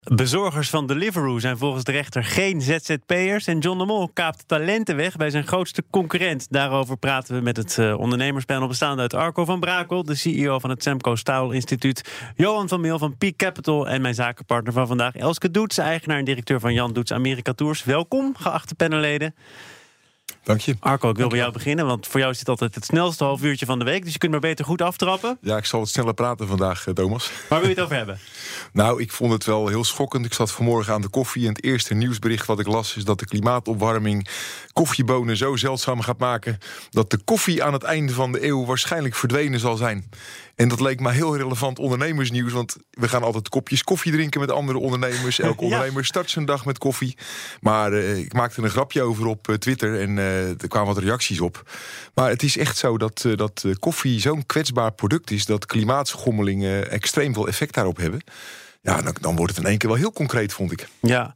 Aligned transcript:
Bezorgers 0.00 0.70
van 0.70 0.86
Deliveroo 0.86 1.38
zijn 1.38 1.58
volgens 1.58 1.84
de 1.84 1.92
rechter 1.92 2.24
geen 2.24 2.60
ZZP'ers. 2.60 3.46
En 3.46 3.58
John 3.58 3.78
de 3.78 3.84
Mol 3.84 4.08
kaapt 4.08 4.48
talenten 4.48 4.96
weg 4.96 5.16
bij 5.16 5.30
zijn 5.30 5.46
grootste 5.46 5.84
concurrent. 5.90 6.46
Daarover 6.50 6.96
praten 6.96 7.34
we 7.34 7.40
met 7.40 7.56
het 7.56 7.76
uh, 7.76 7.98
ondernemerspanel 7.98 8.68
bestaande 8.68 9.02
uit 9.02 9.14
Arco 9.14 9.44
van 9.44 9.60
Brakel, 9.60 10.02
de 10.02 10.14
CEO 10.14 10.58
van 10.58 10.70
het 10.70 10.82
Semco 10.82 11.14
Staal 11.14 11.50
Instituut, 11.50 12.30
Johan 12.36 12.68
van 12.68 12.80
Meel 12.80 12.98
van 12.98 13.16
Peak 13.16 13.36
Capital 13.36 13.88
en 13.88 14.02
mijn 14.02 14.14
zakenpartner 14.14 14.72
van 14.72 14.86
vandaag, 14.86 15.16
Elske 15.16 15.50
Doets, 15.50 15.78
eigenaar 15.78 16.18
en 16.18 16.24
directeur 16.24 16.60
van 16.60 16.74
Jan 16.74 16.92
Doets 16.92 17.12
Amerika 17.12 17.52
Tours. 17.52 17.84
Welkom, 17.84 18.34
geachte 18.36 18.74
panelleden. 18.74 19.34
Dank 20.50 20.62
je. 20.62 20.76
Arco, 20.80 21.10
ik 21.10 21.16
wil 21.16 21.28
bij 21.28 21.38
jou 21.38 21.52
beginnen, 21.52 21.86
want 21.86 22.06
voor 22.06 22.20
jou 22.20 22.32
is 22.32 22.38
dit 22.38 22.48
altijd 22.48 22.74
het 22.74 22.84
snelste 22.84 23.24
half 23.24 23.42
uurtje 23.42 23.66
van 23.66 23.78
de 23.78 23.84
week. 23.84 24.04
Dus 24.04 24.12
je 24.12 24.18
kunt 24.18 24.32
maar 24.32 24.40
beter 24.40 24.64
goed 24.64 24.82
aftrappen. 24.82 25.38
Ja, 25.40 25.56
ik 25.56 25.64
zal 25.64 25.80
wat 25.80 25.88
sneller 25.88 26.14
praten 26.14 26.46
vandaag, 26.46 26.86
eh, 26.86 26.94
Thomas. 26.94 27.30
Waar 27.48 27.60
wil 27.60 27.68
je 27.68 27.74
het 27.74 27.84
over 27.84 27.96
hebben? 27.96 28.18
nou, 28.72 29.02
ik 29.02 29.12
vond 29.12 29.32
het 29.32 29.44
wel 29.44 29.68
heel 29.68 29.84
schokkend. 29.84 30.24
Ik 30.24 30.32
zat 30.32 30.52
vanmorgen 30.52 30.92
aan 30.92 31.00
de 31.00 31.08
koffie 31.08 31.42
en 31.42 31.52
het 31.52 31.64
eerste 31.64 31.94
nieuwsbericht 31.94 32.46
wat 32.46 32.60
ik 32.60 32.66
las... 32.66 32.96
is 32.96 33.04
dat 33.04 33.18
de 33.18 33.26
klimaatopwarming 33.26 34.28
koffiebonen 34.72 35.36
zo 35.36 35.56
zeldzaam 35.56 36.00
gaat 36.00 36.18
maken... 36.18 36.58
dat 36.90 37.10
de 37.10 37.18
koffie 37.18 37.64
aan 37.64 37.72
het 37.72 37.82
einde 37.82 38.12
van 38.12 38.32
de 38.32 38.46
eeuw 38.46 38.64
waarschijnlijk 38.64 39.14
verdwenen 39.14 39.60
zal 39.60 39.76
zijn. 39.76 40.08
En 40.60 40.68
dat 40.68 40.80
leek 40.80 41.00
me 41.00 41.10
heel 41.10 41.36
relevant 41.36 41.78
ondernemersnieuws. 41.78 42.52
Want 42.52 42.76
we 42.90 43.08
gaan 43.08 43.22
altijd 43.22 43.48
kopjes 43.48 43.84
koffie 43.84 44.12
drinken 44.12 44.40
met 44.40 44.50
andere 44.50 44.78
ondernemers. 44.78 45.40
Elke 45.50 45.62
ondernemer 45.62 46.04
start 46.04 46.30
zijn 46.30 46.44
dag 46.44 46.64
met 46.64 46.78
koffie. 46.78 47.16
Maar 47.60 47.92
uh, 47.92 48.18
ik 48.18 48.32
maakte 48.32 48.62
een 48.62 48.70
grapje 48.70 49.02
over 49.02 49.26
op 49.26 49.48
uh, 49.48 49.56
Twitter 49.56 50.00
en 50.00 50.16
uh, 50.16 50.39
er 50.60 50.68
kwamen 50.68 50.94
wat 50.94 51.02
reacties 51.02 51.40
op. 51.40 51.70
Maar 52.14 52.28
het 52.30 52.42
is 52.42 52.56
echt 52.56 52.76
zo 52.76 52.98
dat, 52.98 53.26
dat 53.34 53.64
koffie 53.78 54.20
zo'n 54.20 54.46
kwetsbaar 54.46 54.92
product 54.92 55.30
is... 55.30 55.46
dat 55.46 55.66
klimaatschommelingen 55.66 56.90
extreem 56.90 57.34
veel 57.34 57.48
effect 57.48 57.74
daarop 57.74 57.96
hebben. 57.96 58.20
Ja, 58.82 59.02
dan, 59.02 59.16
dan 59.20 59.36
wordt 59.36 59.54
het 59.54 59.64
in 59.64 59.70
één 59.70 59.78
keer 59.78 59.88
wel 59.88 59.98
heel 59.98 60.12
concreet, 60.12 60.52
vond 60.52 60.72
ik. 60.72 60.88
Ja, 61.00 61.34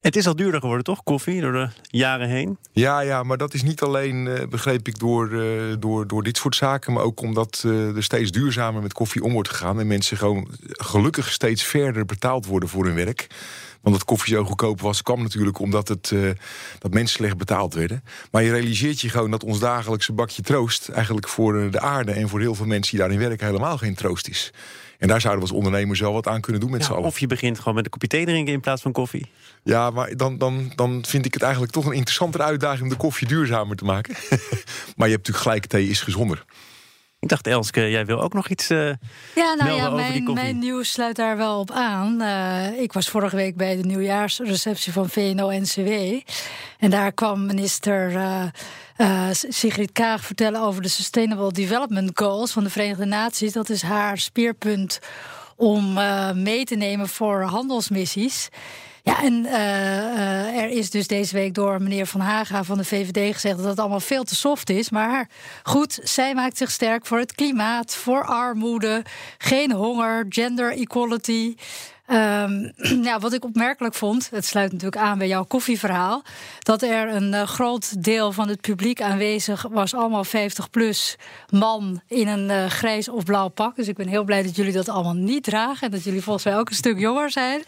het 0.00 0.16
is 0.16 0.26
al 0.26 0.36
duurder 0.36 0.60
geworden, 0.60 0.84
toch? 0.84 1.02
Koffie, 1.02 1.40
door 1.40 1.52
de 1.52 1.68
jaren 1.82 2.28
heen? 2.28 2.58
Ja, 2.72 3.00
ja 3.00 3.22
maar 3.22 3.36
dat 3.36 3.54
is 3.54 3.62
niet 3.62 3.80
alleen, 3.80 4.26
uh, 4.26 4.46
begreep 4.48 4.88
ik, 4.88 4.98
door, 4.98 5.30
uh, 5.30 5.74
door, 5.78 6.06
door 6.06 6.22
dit 6.22 6.36
soort 6.36 6.56
zaken... 6.56 6.92
maar 6.92 7.02
ook 7.02 7.20
omdat 7.20 7.62
uh, 7.66 7.96
er 7.96 8.02
steeds 8.02 8.30
duurzamer 8.30 8.82
met 8.82 8.92
koffie 8.92 9.22
om 9.22 9.32
wordt 9.32 9.48
gegaan... 9.48 9.80
en 9.80 9.86
mensen 9.86 10.16
gewoon 10.16 10.48
gelukkig 10.62 11.32
steeds 11.32 11.62
verder 11.62 12.04
betaald 12.04 12.46
worden 12.46 12.68
voor 12.68 12.84
hun 12.84 12.94
werk. 12.94 13.26
Want 13.80 13.96
dat 13.96 14.04
koffie 14.04 14.34
zo 14.34 14.44
goedkoop 14.44 14.80
was, 14.80 15.02
kwam 15.02 15.22
natuurlijk 15.22 15.58
omdat 15.58 15.88
het, 15.88 16.12
dat 16.78 16.92
mensen 16.92 17.16
slecht 17.16 17.36
betaald 17.36 17.74
werden. 17.74 18.04
Maar 18.30 18.42
je 18.42 18.50
realiseert 18.50 19.00
je 19.00 19.08
gewoon 19.08 19.30
dat 19.30 19.44
ons 19.44 19.58
dagelijkse 19.58 20.12
bakje 20.12 20.42
troost... 20.42 20.88
eigenlijk 20.88 21.28
voor 21.28 21.70
de 21.70 21.80
aarde 21.80 22.12
en 22.12 22.28
voor 22.28 22.40
heel 22.40 22.54
veel 22.54 22.66
mensen 22.66 22.90
die 22.90 23.00
daarin 23.00 23.18
werken... 23.18 23.46
helemaal 23.46 23.78
geen 23.78 23.94
troost 23.94 24.28
is. 24.28 24.52
En 24.98 25.08
daar 25.08 25.20
zouden 25.20 25.42
we 25.42 25.48
als 25.48 25.58
ondernemers 25.58 26.00
wel 26.00 26.12
wat 26.12 26.26
aan 26.26 26.40
kunnen 26.40 26.60
doen 26.60 26.70
met 26.70 26.80
ja, 26.80 26.86
z'n 26.86 26.92
allen. 26.92 27.04
Of 27.04 27.18
je 27.18 27.26
begint 27.26 27.58
gewoon 27.58 27.74
met 27.74 27.84
een 27.84 27.90
kopje 27.90 28.08
thee 28.08 28.24
drinken 28.24 28.52
in 28.52 28.60
plaats 28.60 28.82
van 28.82 28.92
koffie. 28.92 29.26
Ja, 29.62 29.90
maar 29.90 30.16
dan, 30.16 30.38
dan, 30.38 30.72
dan 30.74 31.04
vind 31.06 31.26
ik 31.26 31.32
het 31.34 31.42
eigenlijk 31.42 31.72
toch 31.72 31.86
een 31.86 31.92
interessantere 31.92 32.42
uitdaging... 32.42 32.82
om 32.82 32.88
de 32.88 32.96
koffie 32.96 33.28
duurzamer 33.28 33.76
te 33.76 33.84
maken. 33.84 34.14
maar 34.96 35.08
je 35.08 35.14
hebt 35.14 35.26
natuurlijk 35.26 35.38
gelijk, 35.38 35.66
thee 35.66 35.88
is 35.88 36.00
gezonder. 36.00 36.44
Ik 37.20 37.28
dacht, 37.28 37.46
Elske, 37.46 37.90
jij 37.90 38.06
wil 38.06 38.20
ook 38.22 38.32
nog 38.32 38.48
iets 38.48 38.70
uh, 38.70 38.92
Ja, 39.34 39.54
nou 39.54 39.70
ja, 39.70 39.90
mijn, 39.90 40.32
mijn 40.32 40.58
nieuws 40.58 40.92
sluit 40.92 41.16
daar 41.16 41.36
wel 41.36 41.58
op 41.58 41.70
aan. 41.70 42.22
Uh, 42.22 42.80
ik 42.80 42.92
was 42.92 43.08
vorige 43.08 43.36
week 43.36 43.56
bij 43.56 43.76
de 43.76 43.82
nieuwjaarsreceptie 43.82 44.92
van 44.92 45.08
VNO-NCW. 45.08 46.20
En 46.78 46.90
daar 46.90 47.12
kwam 47.12 47.46
minister 47.46 48.10
uh, 48.10 48.42
uh, 48.98 49.26
Sigrid 49.32 49.92
Kaag 49.92 50.24
vertellen 50.24 50.60
over 50.60 50.82
de 50.82 50.88
Sustainable 50.88 51.52
Development 51.52 52.10
Goals 52.14 52.52
van 52.52 52.64
de 52.64 52.70
Verenigde 52.70 53.04
Naties. 53.04 53.52
Dat 53.52 53.68
is 53.68 53.82
haar 53.82 54.18
speerpunt 54.18 54.98
om 55.56 55.98
mee 56.34 56.64
te 56.64 56.74
nemen 56.74 57.08
voor 57.08 57.42
handelsmissies. 57.42 58.48
Ja, 59.02 59.22
en 59.22 59.44
uh, 59.44 60.62
er 60.62 60.68
is 60.68 60.90
dus 60.90 61.06
deze 61.06 61.34
week 61.34 61.54
door 61.54 61.82
meneer 61.82 62.06
Van 62.06 62.20
Haga 62.20 62.64
van 62.64 62.78
de 62.78 62.84
VVD 62.84 63.34
gezegd 63.34 63.56
dat 63.56 63.66
het 63.66 63.78
allemaal 63.78 64.00
veel 64.00 64.24
te 64.24 64.34
soft 64.34 64.70
is. 64.70 64.90
Maar 64.90 65.28
goed, 65.62 65.98
zij 66.02 66.34
maakt 66.34 66.56
zich 66.56 66.70
sterk 66.70 67.06
voor 67.06 67.18
het 67.18 67.34
klimaat, 67.34 67.94
voor 67.94 68.24
armoede, 68.24 69.04
geen 69.38 69.72
honger, 69.72 70.26
gender 70.28 70.72
equality. 70.72 71.54
Um, 72.12 72.72
ja, 73.08 73.18
wat 73.18 73.32
ik 73.32 73.44
opmerkelijk 73.44 73.94
vond, 73.94 74.28
het 74.30 74.44
sluit 74.44 74.72
natuurlijk 74.72 75.02
aan 75.02 75.18
bij 75.18 75.28
jouw 75.28 75.44
koffieverhaal, 75.44 76.22
dat 76.58 76.82
er 76.82 77.14
een 77.14 77.32
uh, 77.32 77.42
groot 77.42 78.04
deel 78.04 78.32
van 78.32 78.48
het 78.48 78.60
publiek 78.60 79.02
aanwezig 79.02 79.66
was, 79.70 79.94
allemaal 79.94 80.24
50 80.24 80.70
plus 80.70 81.16
man 81.48 82.00
in 82.06 82.28
een 82.28 82.50
uh, 82.50 82.66
grijs 82.66 83.08
of 83.08 83.24
blauw 83.24 83.48
pak. 83.48 83.76
Dus 83.76 83.88
ik 83.88 83.96
ben 83.96 84.08
heel 84.08 84.24
blij 84.24 84.42
dat 84.42 84.56
jullie 84.56 84.72
dat 84.72 84.88
allemaal 84.88 85.14
niet 85.14 85.44
dragen 85.44 85.86
en 85.86 85.90
dat 85.90 86.04
jullie 86.04 86.22
volgens 86.22 86.44
mij 86.44 86.58
ook 86.58 86.68
een 86.68 86.74
stuk 86.74 86.98
jonger 86.98 87.30
zijn. 87.30 87.62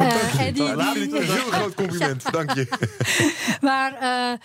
Uh. 0.00 0.40
En 0.46 0.54
die, 0.54 0.62
een 0.62 1.22
heel 1.22 1.50
groot 1.50 1.74
compliment, 1.74 2.22
ja. 2.22 2.30
dank 2.30 2.54
je. 2.54 2.68
maar 3.60 3.90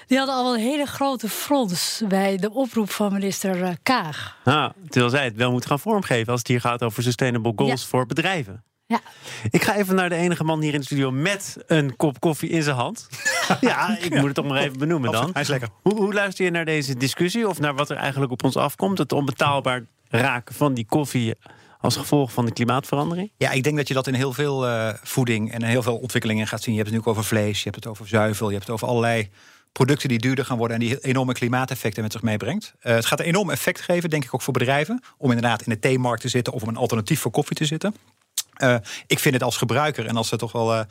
die 0.08 0.18
hadden 0.18 0.36
al 0.36 0.54
een 0.54 0.60
hele 0.60 0.86
grote 0.86 1.30
frons 1.30 2.02
bij 2.08 2.38
de 2.38 2.52
oproep 2.52 2.92
van 2.92 3.14
minister 3.14 3.78
Kaag. 3.84 4.38
Ah, 4.44 4.70
terwijl 4.90 5.12
zij 5.12 5.24
het 5.24 5.36
wel 5.36 5.52
moet 5.52 5.66
gaan 5.66 5.80
vormgeven 5.80 6.32
als 6.32 6.40
het 6.40 6.48
hier 6.48 6.62
gaat 6.62 6.84
over 6.84 7.04
sustainable 7.04 7.54
goals 7.56 7.82
ja. 7.82 7.88
voor 7.88 8.06
bedrijven. 8.06 8.64
Ja. 8.92 9.00
Ik 9.50 9.64
ga 9.64 9.76
even 9.76 9.96
naar 9.96 10.10
de 10.10 10.16
enige 10.16 10.44
man 10.44 10.62
hier 10.62 10.74
in 10.74 10.80
de 10.80 10.86
studio 10.86 11.12
met 11.12 11.58
een 11.68 11.96
kop 11.96 12.20
koffie 12.20 12.50
in 12.50 12.64
zijn 12.64 12.76
hand. 12.76 13.08
ja, 13.62 13.98
ik 13.98 14.16
moet 14.16 14.26
het 14.26 14.34
toch 14.34 14.48
maar 14.48 14.62
even 14.62 14.80
benoemen 14.80 15.12
dan. 15.12 15.30
Hij 15.34 15.42
is 15.42 15.48
lekker. 15.48 15.70
Hoe, 15.82 15.96
hoe 15.96 16.14
luister 16.14 16.46
je 16.46 16.52
naar 16.52 16.66
deze 16.66 16.98
discussie 16.98 17.48
of 17.48 17.60
naar 17.60 17.76
wat 17.76 17.90
er 17.90 17.98
eigenlijk 17.98 18.32
op 18.32 18.44
ons 18.44 18.56
afkomt? 18.56 18.98
Het 18.98 19.12
onbetaalbaar 19.12 19.86
raken 20.10 20.56
van 20.56 20.74
die 20.74 20.86
koffie 20.86 21.36
als 21.80 21.96
gevolg 21.96 22.32
van 22.32 22.46
de 22.46 22.54
klimaatverandering? 22.54 23.32
Ja, 23.38 23.52
ik 23.52 23.64
denk 23.64 23.78
dat 23.78 23.88
je 23.88 23.94
dat 23.94 24.08
in 24.08 24.14
heel 24.14 24.34
veel 24.34 24.68
uh, 24.68 24.90
voeding 25.04 25.52
en 25.52 25.64
heel 25.64 25.84
veel 25.84 25.98
ontwikkelingen 25.98 26.48
gaat 26.48 26.62
zien. 26.62 26.74
Je 26.74 26.80
hebt 26.80 26.94
het 26.94 27.02
nu 27.02 27.06
ook 27.08 27.18
over 27.18 27.28
vlees, 27.28 27.58
je 27.58 27.64
hebt 27.64 27.76
het 27.76 27.88
over 27.88 28.08
zuivel, 28.08 28.48
je 28.48 28.54
hebt 28.54 28.66
het 28.66 28.76
over 28.76 28.88
allerlei 28.88 29.30
producten 29.72 30.10
die 30.10 30.20
duurder 30.20 30.46
gaan 30.46 30.58
worden 30.58 30.80
en 30.80 30.86
die 30.86 31.00
enorme 31.00 31.34
klimaateffecten 31.34 32.04
met 32.04 32.12
zich 32.12 32.22
meebrengt. 32.22 32.74
Uh, 32.82 32.94
het 32.94 33.06
gaat 33.06 33.20
een 33.20 33.26
enorm 33.26 33.50
effect 33.50 33.82
geven, 33.82 34.10
denk 34.10 34.24
ik 34.24 34.34
ook 34.34 34.42
voor 34.42 34.54
bedrijven, 34.54 35.04
om 35.18 35.32
inderdaad 35.32 35.62
in 35.62 35.72
de 35.72 35.80
theemarkt 35.80 36.22
te 36.22 36.28
zitten 36.28 36.54
of 36.54 36.62
om 36.62 36.68
een 36.68 36.76
alternatief 36.76 37.20
voor 37.20 37.32
koffie 37.32 37.56
te 37.56 37.66
zitten. 37.66 37.96
Uh, 38.64 38.76
ik 39.08 39.20
vind 39.20 39.34
het 39.34 39.44
als 39.44 39.58
gebruiker 39.58 40.06
en 40.06 40.18
als 40.18 40.28
ze 40.28 40.36
toch 40.36 40.52
wel 40.52 40.74
uh, 40.74 40.82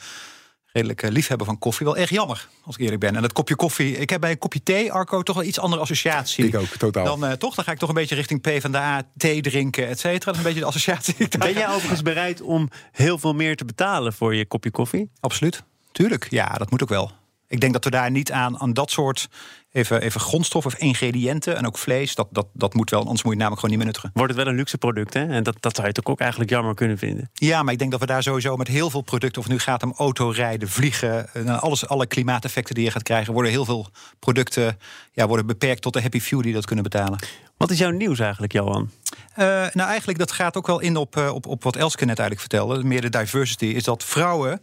redelijk 0.73 1.03
uh, 1.03 1.11
liefhebber 1.11 1.47
van 1.47 1.59
koffie 1.59 1.87
wel 1.87 1.97
erg 1.97 2.11
jammer, 2.11 2.49
als 2.65 2.77
ik 2.77 2.83
eerlijk 2.83 3.01
ben. 3.01 3.17
En 3.17 3.23
dat 3.23 3.33
kopje 3.33 3.55
koffie, 3.55 3.97
ik 3.97 4.11
heb 4.11 4.21
bij 4.21 4.31
een 4.31 4.39
kopje 4.39 4.63
thee, 4.63 4.93
Arco, 4.93 5.23
toch 5.23 5.37
wel 5.37 5.45
iets 5.45 5.59
andere 5.59 5.83
associatie. 5.83 6.47
Ik 6.47 6.55
ook, 6.55 6.67
totaal. 6.67 7.19
Dan 7.19 7.39
toch, 7.39 7.55
dan 7.55 7.65
ga 7.65 7.73
ik 7.73 7.79
toch 7.79 7.89
een 7.89 7.95
beetje 7.95 8.15
richting 8.15 8.41
P 8.41 8.61
van 8.61 8.73
de 8.73 8.79
A, 8.79 9.03
thee 9.17 9.41
drinken, 9.41 9.89
et 9.89 9.99
cetera. 9.99 10.25
Dat 10.25 10.35
is 10.35 10.39
een 10.39 10.47
beetje 10.47 10.61
de 10.61 10.67
associatie. 10.67 11.29
Ben 11.39 11.53
jij 11.53 11.69
overigens 11.69 12.03
bereid 12.03 12.41
om 12.41 12.69
heel 12.93 13.19
veel 13.19 13.33
meer 13.33 13.57
te 13.57 13.65
betalen 13.65 14.13
voor 14.13 14.35
je 14.35 14.47
kopje 14.47 14.71
koffie? 14.71 15.11
Absoluut, 15.21 15.63
tuurlijk. 15.93 16.27
Ja, 16.31 16.49
dat 16.49 16.71
moet 16.71 16.83
ook 16.83 16.89
wel. 16.89 17.19
Ik 17.51 17.61
denk 17.61 17.73
dat 17.73 17.85
we 17.85 17.91
daar 17.91 18.11
niet 18.11 18.33
aan, 18.33 18.61
aan 18.61 18.73
dat 18.73 18.91
soort 18.91 19.29
even, 19.73 20.01
even 20.01 20.21
grondstoffen 20.21 20.73
of 20.73 20.79
ingrediënten 20.79 21.57
en 21.57 21.67
ook 21.67 21.79
vlees, 21.79 22.15
dat, 22.15 22.29
dat, 22.31 22.47
dat 22.53 22.75
moet 22.75 22.91
wel, 22.91 23.01
anders 23.01 23.23
moet 23.23 23.33
je 23.33 23.39
het 23.43 23.49
namelijk 23.49 23.61
gewoon 23.61 23.77
niet 23.77 23.85
meer 23.85 23.93
nuttigen. 23.93 24.11
Wordt 24.15 24.35
het 24.35 24.43
wel 24.43 24.53
een 24.53 24.59
luxe 24.59 24.79
product, 24.79 25.15
hè? 25.15 25.27
En 25.27 25.43
dat, 25.43 25.57
dat 25.61 25.77
zou 25.77 25.87
je 25.87 25.93
toch 25.93 26.05
ook 26.05 26.21
eigenlijk 26.21 26.51
jammer 26.51 26.75
kunnen 26.75 26.99
vinden. 26.99 27.31
Ja, 27.33 27.63
maar 27.63 27.73
ik 27.73 27.79
denk 27.79 27.91
dat 27.91 28.01
we 28.01 28.07
daar 28.07 28.23
sowieso 28.23 28.57
met 28.57 28.69
heel 28.69 28.91
veel 28.91 29.01
producten, 29.01 29.43
of 29.43 29.49
het 29.49 29.57
nu 29.57 29.61
gaat 29.61 29.83
om 29.83 29.93
autorijden, 29.97 30.69
vliegen, 30.69 31.29
alles, 31.61 31.89
alle 31.89 32.07
klimaateffecten 32.07 32.75
die 32.75 32.85
je 32.85 32.91
gaat 32.91 33.03
krijgen, 33.03 33.33
worden 33.33 33.53
heel 33.53 33.65
veel 33.65 33.89
producten 34.19 34.79
ja, 35.13 35.27
worden 35.27 35.47
beperkt 35.47 35.83
tot 35.83 35.93
de 35.93 36.03
happy 36.03 36.21
few 36.21 36.43
die 36.43 36.53
dat 36.53 36.67
kunnen 36.67 36.85
betalen. 36.85 37.19
Wat 37.57 37.71
is 37.71 37.79
jouw 37.79 37.91
nieuws 37.91 38.19
eigenlijk, 38.19 38.53
Johan? 38.53 38.91
Uh, 39.31 39.47
nou, 39.47 39.89
eigenlijk 39.89 40.19
dat 40.19 40.33
gaat 40.33 40.57
ook 40.57 40.67
wel 40.67 40.81
in 40.81 40.97
op, 40.97 41.17
uh, 41.17 41.35
op, 41.35 41.47
op 41.47 41.63
wat 41.63 41.77
Elske 41.77 42.05
net 42.05 42.19
eigenlijk 42.19 42.51
vertelde. 42.51 42.85
Meer 42.85 43.01
de 43.01 43.09
diversity 43.09 43.67
is 43.67 43.85
dat 43.85 44.05
vrouwen 44.05 44.63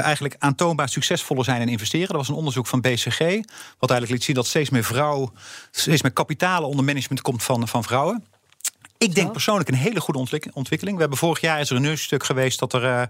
eigenlijk 0.00 0.36
aantoonbaar 0.38 0.88
succesvoller 0.88 1.44
zijn 1.44 1.60
in 1.60 1.68
investeren. 1.68 2.08
Dat 2.08 2.16
was 2.16 2.28
een 2.28 2.34
onderzoek 2.34 2.66
van 2.66 2.80
BCG, 2.80 3.18
wat 3.78 3.90
eigenlijk 3.90 4.10
liet 4.10 4.24
zien 4.24 4.34
dat 4.34 4.46
steeds 4.46 4.70
meer 4.70 4.84
vrouwen, 4.84 5.30
steeds 5.70 6.02
meer 6.02 6.12
kapitalen 6.12 6.68
onder 6.68 6.84
management 6.84 7.22
komt 7.22 7.42
van, 7.42 7.68
van 7.68 7.84
vrouwen. 7.84 8.24
Ik 8.98 9.14
denk 9.14 9.32
persoonlijk 9.32 9.68
een 9.68 9.74
hele 9.74 10.00
goede 10.00 10.50
ontwikkeling. 10.52 10.94
We 10.94 11.00
hebben 11.00 11.18
vorig 11.18 11.40
jaar 11.40 11.60
is 11.60 11.70
er 11.70 11.76
een 11.76 11.82
nieuwsstuk 11.82 12.24
geweest 12.24 12.58
dat 12.58 12.72
er. 12.72 13.08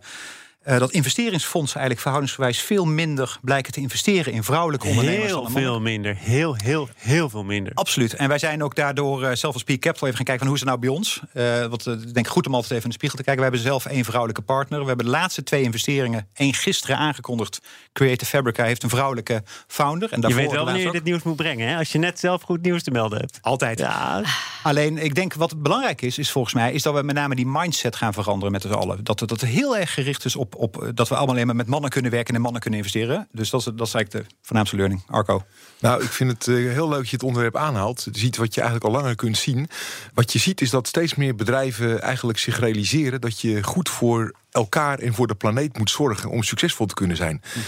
Uh, 0.66 0.72
uh, 0.72 0.78
dat 0.78 0.90
investeringsfondsen 0.90 1.80
eigenlijk 1.80 2.00
verhoudingsgewijs 2.00 2.60
veel 2.60 2.84
minder 2.84 3.38
blijken 3.42 3.72
te 3.72 3.80
investeren 3.80 4.32
in 4.32 4.42
vrouwelijke 4.42 4.86
ondernemers. 4.86 5.32
Heel 5.32 5.50
veel 5.50 5.80
minder. 5.80 6.16
Heel, 6.18 6.54
heel, 6.64 6.88
heel 6.96 7.30
veel 7.30 7.44
minder. 7.44 7.72
Absoluut. 7.74 8.14
En 8.14 8.28
wij 8.28 8.38
zijn 8.38 8.62
ook 8.62 8.74
daardoor 8.74 9.22
uh, 9.22 9.32
zelf 9.32 9.54
als 9.54 9.62
Peak 9.62 9.80
Capital 9.80 10.08
even 10.08 10.16
gaan 10.16 10.36
kijken 10.36 10.46
van 10.46 10.46
hoe 10.46 10.56
is 10.56 10.60
het 10.60 10.68
nou 10.68 10.80
bij 10.80 10.88
ons. 10.88 11.20
Uh, 11.34 11.66
wat 11.66 11.86
ik 11.86 12.14
denk 12.14 12.28
goed 12.28 12.46
om 12.46 12.54
altijd 12.54 12.72
even 12.72 12.84
in 12.84 12.88
de 12.90 12.96
spiegel 12.96 13.18
te 13.18 13.24
kijken. 13.24 13.44
We 13.44 13.50
hebben 13.50 13.70
zelf 13.70 13.86
één 13.86 14.04
vrouwelijke 14.04 14.42
partner. 14.42 14.80
We 14.80 14.86
hebben 14.86 15.04
de 15.04 15.10
laatste 15.10 15.42
twee 15.42 15.62
investeringen. 15.62 16.28
één 16.34 16.54
gisteren 16.54 16.96
aangekondigd. 16.96 17.60
Creative 17.92 18.30
Fabrica 18.30 18.64
heeft 18.64 18.82
een 18.82 18.88
vrouwelijke 18.88 19.42
founder. 19.66 20.12
En 20.12 20.20
je 20.20 20.34
weet 20.34 20.50
wel 20.50 20.64
wanneer 20.64 20.84
je 20.84 20.92
dit 20.92 21.04
nieuws 21.04 21.22
moet 21.22 21.36
brengen. 21.36 21.68
Hè? 21.68 21.76
Als 21.76 21.92
je 21.92 21.98
net 21.98 22.18
zelf 22.18 22.42
goed 22.42 22.62
nieuws 22.62 22.82
te 22.82 22.90
melden 22.90 23.18
hebt. 23.18 23.38
Altijd. 23.40 23.78
Ja. 23.78 24.22
Alleen, 24.62 24.98
ik 24.98 25.14
denk 25.14 25.34
wat 25.34 25.62
belangrijk 25.62 26.02
is, 26.02 26.18
is 26.18 26.30
volgens 26.30 26.54
mij, 26.54 26.72
is 26.72 26.82
dat 26.82 26.94
we 26.94 27.02
met 27.02 27.14
name 27.14 27.34
die 27.34 27.46
mindset 27.46 27.96
gaan 27.96 28.12
veranderen 28.12 28.52
met 28.52 28.62
z'n 28.62 28.68
allen. 28.68 29.04
Dat 29.04 29.20
het 29.20 29.28
dat 29.28 29.40
heel 29.40 29.76
erg 29.76 29.94
gericht 29.94 30.24
is 30.24 30.36
op 30.36 30.51
op, 30.54 30.74
op 30.74 30.90
dat 30.94 31.08
we 31.08 31.14
allemaal 31.14 31.34
alleen 31.34 31.46
maar 31.46 31.56
met 31.56 31.66
mannen 31.66 31.90
kunnen 31.90 32.10
werken 32.10 32.34
en 32.34 32.40
mannen 32.40 32.60
kunnen 32.60 32.78
investeren. 32.78 33.28
Dus 33.32 33.50
dat 33.50 33.60
is, 33.60 33.66
dat 33.66 33.94
eigenlijk 33.94 34.10
de 34.10 34.34
voornaamste 34.42 34.76
learning. 34.76 35.02
Arco. 35.06 35.44
Nou, 35.80 36.02
ik 36.02 36.08
vind 36.08 36.30
het 36.30 36.46
heel 36.46 36.88
leuk 36.88 36.98
dat 36.98 37.08
je 37.08 37.16
het 37.16 37.24
onderwerp 37.24 37.56
aanhaalt. 37.56 38.08
Je 38.12 38.18
ziet 38.18 38.36
wat 38.36 38.54
je 38.54 38.60
eigenlijk 38.60 38.94
al 38.94 39.00
langer 39.00 39.16
kunt 39.16 39.36
zien. 39.36 39.68
Wat 40.14 40.32
je 40.32 40.38
ziet 40.38 40.60
is 40.60 40.70
dat 40.70 40.86
steeds 40.86 41.14
meer 41.14 41.34
bedrijven 41.34 42.02
eigenlijk 42.02 42.38
zich 42.38 42.58
realiseren 42.58 43.20
dat 43.20 43.40
je 43.40 43.62
goed 43.62 43.88
voor 43.88 44.34
elkaar 44.52 44.98
en 44.98 45.14
voor 45.14 45.26
de 45.26 45.34
planeet 45.34 45.78
moet 45.78 45.90
zorgen 45.90 46.30
om 46.30 46.42
succesvol 46.42 46.86
te 46.86 46.94
kunnen 46.94 47.16
zijn. 47.16 47.42
Mm 47.54 47.62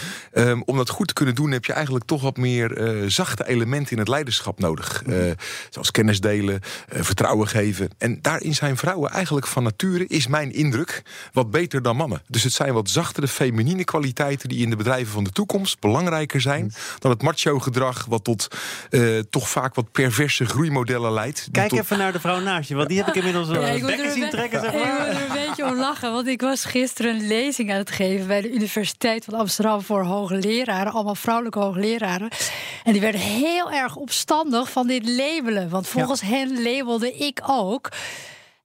om 0.64 0.76
dat 0.76 0.88
goed 0.88 1.08
te 1.08 1.14
kunnen 1.14 1.34
doen 1.34 1.50
heb 1.50 1.64
je 1.64 1.72
eigenlijk 1.72 2.04
toch 2.04 2.22
wat 2.22 2.36
meer 2.36 2.78
uh, 2.78 3.10
zachte 3.10 3.48
elementen 3.48 3.92
in 3.92 3.98
het 3.98 4.08
leiderschap 4.08 4.58
nodig. 4.58 5.02
Eh, 5.06 5.16
zoals 5.70 5.90
kennis 5.90 6.20
delen, 6.20 6.60
uh, 6.92 7.02
vertrouwen 7.02 7.48
geven. 7.48 7.90
En 7.98 8.18
daarin 8.22 8.54
zijn 8.54 8.76
vrouwen 8.76 9.10
eigenlijk 9.10 9.46
van 9.46 9.62
nature, 9.62 10.06
is 10.06 10.26
mijn 10.26 10.52
indruk, 10.52 11.02
wat 11.32 11.50
beter 11.50 11.82
dan 11.82 11.96
mannen. 11.96 12.22
Dus 12.28 12.42
het 12.42 12.52
zijn 12.52 12.72
wat 12.72 12.90
zachtere 12.90 13.28
feminine 13.28 13.84
kwaliteiten 13.84 14.48
die 14.48 14.62
in 14.62 14.70
de 14.70 14.76
bedrijven 14.76 15.12
van 15.12 15.24
de 15.24 15.30
toekomst 15.30 15.80
belangrijker 15.80 16.40
zijn 16.40 16.64
mhm. 16.64 16.74
dan 16.98 17.10
het 17.10 17.22
macho 17.22 17.58
gedrag 17.58 18.04
wat 18.04 18.24
tot 18.24 18.48
toch 19.30 19.48
vaak 19.48 19.74
wat 19.74 19.92
perverse 19.92 20.44
groeimodellen 20.44 21.12
leidt. 21.12 21.48
Kijk 21.52 21.72
even 21.72 21.98
naar 21.98 22.12
de 22.12 22.20
vrouw 22.20 22.40
naast 22.40 22.68
je, 22.68 22.74
want 22.74 22.88
die 22.88 22.98
heb 22.98 23.08
ik 23.08 23.14
inmiddels 23.14 23.48
ja, 23.48 23.60
ik 23.60 24.10
zien 24.10 24.30
trekken. 24.30 24.60
Zeg 24.60 24.72
maar. 24.72 24.82
Ik 24.82 25.12
moet 25.12 25.16
er 25.16 25.22
een 25.22 25.46
beetje 25.46 25.64
om 25.64 25.76
lachen, 25.76 26.12
want 26.12 26.26
ik 26.26 26.40
was 26.40 26.64
gisteren 26.80 27.14
een 27.14 27.26
lezing 27.26 27.70
aan 27.70 27.76
het 27.76 27.90
geven 27.90 28.26
bij 28.26 28.40
de 28.40 28.52
Universiteit 28.52 29.24
van 29.24 29.34
Amsterdam 29.34 29.82
voor 29.82 30.02
hoogleraren, 30.02 30.92
allemaal 30.92 31.14
vrouwelijke 31.14 31.58
hoogleraren. 31.58 32.28
En 32.84 32.92
die 32.92 33.00
werden 33.00 33.20
heel 33.20 33.70
erg 33.70 33.96
opstandig 33.96 34.70
van 34.70 34.86
dit 34.86 35.08
labelen, 35.08 35.68
want 35.68 35.88
volgens 35.88 36.20
hen 36.20 36.62
labelde 36.62 37.12
ik 37.12 37.40
ook. 37.46 37.88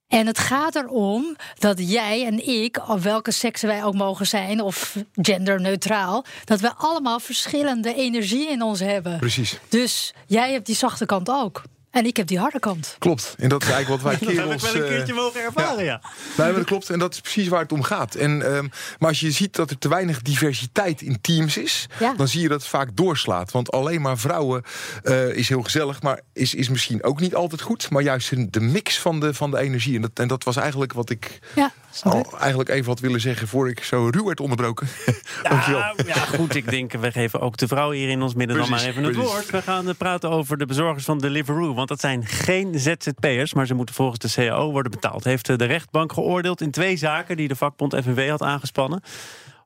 En 0.08 0.28
het 0.28 0.40
gaat 0.40 0.76
erom 0.76 1.36
dat 1.58 1.90
jij 1.90 2.26
en 2.26 2.48
ik, 2.48 2.90
of 2.90 3.04
welke 3.04 3.32
seks 3.32 3.62
wij 3.62 3.84
ook 3.84 3.94
mogen 3.94 4.28
zijn, 4.28 4.62
of 4.62 4.96
genderneutraal, 5.22 6.26
dat 6.46 6.60
we 6.60 6.74
allemaal 6.74 7.20
verschillende 7.20 7.94
energie 7.94 8.50
in 8.50 8.62
ons 8.62 8.80
hebben. 8.80 9.18
Precies. 9.18 9.60
Dus 9.70 10.14
jij 10.28 10.52
hebt 10.52 10.66
die 10.66 10.76
zachte 10.76 11.06
kant 11.06 11.30
ook. 11.30 11.62
En 11.92 12.06
ik 12.06 12.18
heb 12.18 12.28
die 12.28 12.40
harde 12.40 12.60
kant. 12.60 12.96
Klopt. 13.00 13.36
En 13.38 13.50
dat 13.50 13.62
is 13.64 13.70
eigenlijk 13.70 14.02
wat 14.02 14.12
wij 14.12 14.28
kerels... 14.28 14.62
dat 14.62 14.74
heb 14.74 14.76
ik 14.76 14.82
wel 14.82 14.90
een 14.90 14.96
keertje 14.96 15.14
eh, 15.14 15.20
mogen 15.20 15.42
ervaren, 15.42 15.84
ja. 15.84 16.02
ja. 16.36 16.44
Nee, 16.44 16.54
dat 16.54 16.64
klopt. 16.64 16.90
En 16.90 17.00
dat 17.00 17.14
is 17.14 17.22
precies 17.22 17.48
waar 17.48 17.62
het 17.62 17.72
om 17.72 17.84
gaat. 17.84 18.16
En, 18.16 18.56
um, 18.56 18.72
maar 19.00 19.10
als 19.10 19.20
je 19.20 19.32
ziet 19.32 19.56
dat 19.56 19.70
er 19.70 19.78
te 19.78 19.90
weinig 19.90 20.22
diversiteit 20.22 21.02
in 21.02 21.22
teams 21.22 21.58
is... 21.58 21.88
dan 22.18 22.28
zie 22.28 22.42
je 22.42 22.48
dat 22.48 22.60
het 22.60 22.70
vaak 22.70 22.90
doorslaat. 22.94 23.52
Want 23.52 23.72
alleen 23.72 24.02
maar 24.02 24.18
vrouwen 24.18 24.64
uh, 25.04 25.36
is 25.36 25.50
heel 25.50 25.64
gezellig... 25.64 26.02
maar 26.02 26.22
is, 26.34 26.54
is 26.54 26.70
misschien 26.70 27.04
ook 27.04 27.20
niet 27.20 27.36
altijd 27.36 27.62
goed. 27.62 27.90
Maar 27.90 28.02
juist 28.02 28.54
de 28.54 28.60
mix 28.60 29.00
van 29.00 29.20
de, 29.20 29.34
van 29.34 29.52
de 29.52 29.60
energie. 29.60 29.96
En 29.96 30.02
dat, 30.02 30.12
en 30.14 30.28
dat 30.28 30.44
was 30.44 30.56
eigenlijk 30.56 30.94
wat 30.94 31.10
ik... 31.10 31.40
Ja 31.56 31.72
al 32.04 32.26
eigenlijk 32.40 32.70
even 32.70 32.86
wat 32.86 33.00
willen 33.00 33.22
zeggen 33.22 33.48
voor 33.48 33.70
ik 33.70 33.84
zo 33.84 34.10
ruw 34.12 34.26
werd 34.26 34.40
onderbroken. 34.40 34.88
Ja, 35.44 35.94
ja, 36.06 36.14
goed. 36.14 36.56
Ik 36.56 36.70
denk, 36.70 36.92
we 36.92 37.12
geven 37.12 37.40
ook 37.40 37.58
de 37.58 37.68
vrouw 37.68 37.92
hier 37.92 38.10
in 38.10 38.22
ons 38.22 38.34
midden 38.34 38.58
dan 38.58 38.70
maar 38.70 38.84
even 38.84 39.04
het 39.04 39.16
woord. 39.16 39.50
We 39.50 39.62
gaan 39.62 39.96
praten 39.98 40.30
over 40.30 40.58
de 40.58 40.66
bezorgers 40.66 41.06
van 41.06 41.20
Deliveroo. 41.20 41.74
Want 41.80 41.92
dat 41.92 42.00
zijn 42.00 42.26
geen 42.26 42.80
ZZP'ers, 42.80 43.54
maar 43.54 43.68
ze 43.68 43.74
moeten 43.74 43.96
volgens 43.96 44.20
de 44.20 44.42
CAO 44.42 44.72
worden 44.72 44.92
betaald. 44.92 45.24
Heeft 45.24 45.46
de 45.46 45.66
rechtbank 45.66 46.14
geoordeeld 46.14 46.62
in 46.62 46.72
twee 46.72 46.98
zaken 46.98 47.38
die 47.38 47.48
de 47.48 47.56
vakbond 47.56 47.96
FNW 47.96 48.30
had 48.30 48.42
aangespannen. 48.42 49.02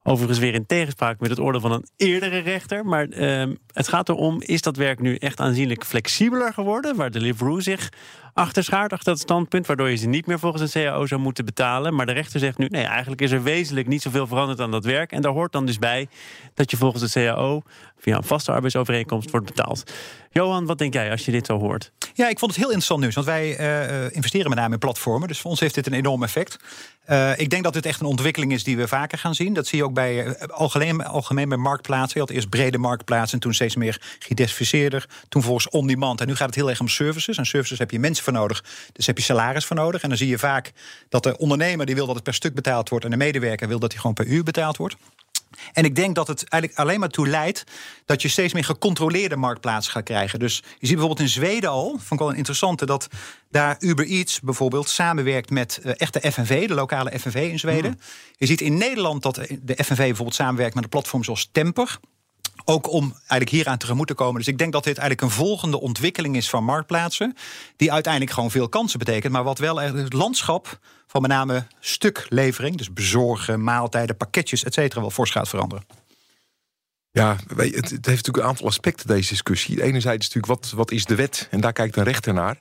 Overigens 0.06 0.40
weer 0.40 0.54
in 0.54 0.66
tegenspraak 0.66 1.20
met 1.20 1.30
het 1.30 1.40
oordeel 1.40 1.62
van 1.62 1.72
een 1.72 1.88
eerdere 1.98 2.38
rechter. 2.38 2.86
Maar 2.86 3.08
uh, 3.08 3.56
het 3.74 3.88
gaat 3.88 4.10
erom, 4.10 4.42
is 4.42 4.62
dat 4.62 4.76
werk 4.76 5.00
nu 5.00 5.16
echt 5.16 5.40
aanzienlijk 5.40 5.86
flexibeler 5.86 6.54
geworden? 6.54 6.96
Waar 6.96 7.12
Deliveroo 7.12 7.60
zich 7.60 7.90
achter 8.34 8.64
schaart, 8.64 8.92
achter 8.94 9.12
dat 9.12 9.22
standpunt... 9.22 9.68
waardoor 9.68 9.90
je 9.90 9.96
ze 9.96 10.08
niet 10.08 10.26
meer 10.26 10.40
volgens 10.40 10.76
een 10.76 10.84
CAO 10.84 11.06
zou 11.06 11.22
moeten 11.22 11.46
betalen. 11.46 11.96
Maar 11.96 12.06
de 12.06 12.12
rechter 12.12 12.40
zegt 12.40 12.58
nu, 12.58 12.68
nee, 12.70 12.84
eigenlijk 12.84 13.22
is 13.22 13.32
er 13.32 13.44
wezenlijk 13.44 13.88
niet 13.88 14.02
zoveel 14.02 14.28
veranderd 14.28 14.60
aan 14.60 14.72
dat 14.72 14.86
werk. 14.86 15.12
En 15.12 15.22
daar 15.22 15.32
hoort 15.32 15.52
dan 15.52 15.66
dus 15.66 15.80
bij 15.80 16.08
dat 16.54 16.72
je 16.72 16.78
volgens 16.78 17.12
de 17.12 17.26
CAO... 17.26 17.62
via 17.98 18.18
een 18.18 18.24
vaste 18.24 18.52
arbeidsovereenkomst 18.52 19.32
wordt 19.32 19.46
betaald. 19.46 19.92
Johan, 20.32 20.66
wat 20.66 20.78
denk 20.78 20.94
jij 20.94 21.12
als 21.12 21.26
je 21.26 21.32
dit 21.32 21.46
zo 21.46 21.60
hoort? 21.60 21.92
Ja, 22.14 22.30
ik 22.30 22.40
vond 22.40 22.52
het 22.52 22.60
heel 22.60 22.70
interessant 22.70 23.00
nieuws. 23.00 23.16
Want 23.16 23.28
wij 23.28 23.60
uh, 23.60 24.16
investeren 24.16 24.50
met 24.50 24.58
name 24.58 24.74
in 24.74 24.80
platformen. 24.80 25.28
Dus 25.28 25.40
voor 25.40 25.50
ons 25.50 25.60
heeft 25.60 25.76
dit 25.76 25.88
een 25.88 25.94
enorm 25.94 26.24
effect. 26.24 26.60
Uh, 27.10 27.40
ik 27.40 27.50
denk 27.50 27.64
dat 27.64 27.74
dit 27.74 27.86
echt 27.86 28.00
een 28.00 28.06
ontwikkeling 28.06 28.52
is 28.52 28.64
die 28.64 28.78
we 28.78 28.88
vaker 28.88 29.18
gaan 29.18 29.36
zien. 29.36 29.54
Dat 29.54 29.68
zie 29.68 29.78
je 29.78 29.84
ook 29.84 29.94
bij 29.94 30.26
uh, 30.26 30.32
algemeen, 30.48 31.06
algemeen 31.06 31.50
bij 31.50 31.58
marktplaatsen. 31.58 32.20
Je 32.20 32.26
had 32.26 32.36
eerst 32.36 32.50
brede 32.50 32.78
marktplaatsen 32.78 33.34
en 33.34 33.40
toen 33.40 33.54
steeds 33.54 33.76
meer 33.76 34.02
gedesficeerder. 34.20 35.10
Toen 35.30 35.42
volgens 35.42 35.70
on-demand. 35.70 36.22
En 36.22 36.28
nu 36.28 36.36
gaat 36.36 36.46
het 36.46 36.56
heel 36.56 36.70
erg 36.70 36.80
om 36.80 36.88
services. 36.88 37.38
En 37.38 37.46
services 37.46 37.80
heb 37.80 37.92
je 37.92 38.00
mensen 38.00 38.24
voor 38.24 38.34
nodig. 38.34 38.64
Dus 38.92 39.06
heb 39.06 39.18
je 39.18 39.24
salaris 39.24 39.66
voor 39.66 39.76
nodig. 39.76 40.02
En 40.02 40.10
dan 40.10 40.18
zie 40.18 40.28
je 40.28 40.38
vaak 40.38 40.72
dat 41.10 41.24
de 41.24 41.38
ondernemer 41.38 41.86
die 41.86 41.96
wil 41.96 42.06
dat 42.06 42.16
het 42.16 42.24
per 42.24 42.34
stuk 42.34 42.54
betaald 42.54 42.90
wordt. 42.90 43.06
En 43.06 43.12
de 43.12 43.18
medewerker 43.18 43.68
wil 43.68 43.80
dat 43.80 43.92
hij 43.92 44.00
gewoon 44.00 44.16
per 44.16 44.26
uur 44.26 44.44
betaald 44.44 44.78
wordt. 44.78 44.96
En 45.74 45.86
ik 45.86 45.96
denk 45.96 46.16
dat 46.16 46.28
het 46.28 46.50
eigenlijk 46.50 46.82
alleen 46.82 47.00
maar 47.00 47.10
toe 47.10 47.28
leidt 47.28 47.64
dat 48.06 48.22
je 48.22 48.28
steeds 48.28 48.54
meer 48.54 48.64
gecontroleerde 48.64 49.36
marktplaatsen 49.36 49.92
gaat 49.92 50.04
krijgen. 50.04 50.40
Dus 50.40 50.56
je 50.56 50.88
ziet 50.88 50.96
bijvoorbeeld 50.96 51.20
in 51.20 51.30
Zweden 51.30 51.70
al, 51.70 51.90
vond 51.90 52.12
ik 52.12 52.20
wel 52.20 52.30
een 52.30 52.36
interessante, 52.36 52.86
dat 52.86 53.08
daar 53.52 53.76
Uber 53.80 54.06
Eats 54.06 54.40
bijvoorbeeld 54.40 54.90
samenwerkt 54.90 55.50
met 55.50 55.80
uh, 55.84 55.92
echte 55.98 56.32
FNV, 56.32 56.68
de 56.68 56.74
lokale 56.74 57.20
FNV 57.20 57.48
in 57.52 57.60
Zweden. 57.60 57.92
Hmm. 57.92 58.00
Je 58.38 58.46
ziet 58.46 58.62
in 58.62 58.78
Nederland 58.78 59.22
dat 59.22 59.36
de 59.62 59.84
FNV 59.84 59.98
bijvoorbeeld 59.98 60.36
samenwerkt 60.36 60.76
met 60.76 60.84
een 60.84 60.90
platform 60.90 61.24
zoals 61.24 61.50
Temper. 61.52 62.00
Ook 62.66 62.92
om 62.92 63.12
eigenlijk 63.12 63.50
hieraan 63.50 63.78
tegemoet 63.78 64.08
te 64.08 64.14
komen. 64.14 64.38
Dus 64.38 64.48
ik 64.48 64.58
denk 64.58 64.74
dat 64.74 64.84
dit 64.84 64.98
eigenlijk 64.98 65.32
een 65.32 65.38
volgende 65.38 65.80
ontwikkeling 65.80 66.36
is 66.36 66.50
van 66.50 66.64
marktplaatsen. 66.64 67.36
Die 67.76 67.92
uiteindelijk 67.92 68.34
gewoon 68.34 68.52
veel 68.52 68.70
kansen 68.70 69.00
betekent. 69.00 69.34
Maar 69.34 69.44
wat 69.44 69.58
wel 69.58 69.78
het 69.78 70.14
landschap 70.14 70.80
van 71.08 71.22
met 71.22 71.32
name 71.32 71.66
stuklevering, 71.80 72.78
dus 72.78 72.94
bezorgen, 72.94 73.64
maaltijden, 73.64 74.18
pakketjes, 74.18 74.64
et 74.64 74.74
cetera, 74.74 75.02
wel 75.02 75.10
fors 75.10 75.32
gaat 75.32 75.50
veranderen. 75.50 75.86
Ja, 77.14 77.38
het, 77.56 77.90
heeft 77.90 78.06
natuurlijk 78.06 78.38
een 78.38 78.44
aantal 78.44 78.68
aspecten, 78.68 79.08
deze 79.08 79.30
discussie. 79.30 79.84
Enerzijds 79.84 80.26
natuurlijk, 80.26 80.62
wat, 80.62 80.72
wat 80.76 80.92
is 80.92 81.06
de 81.06 81.16
wet? 81.16 81.48
En 81.52 81.62
daar 81.62 81.74
kijkt 81.74 81.96
een 81.96 82.04
rechter 82.04 82.34
naar. 82.34 82.58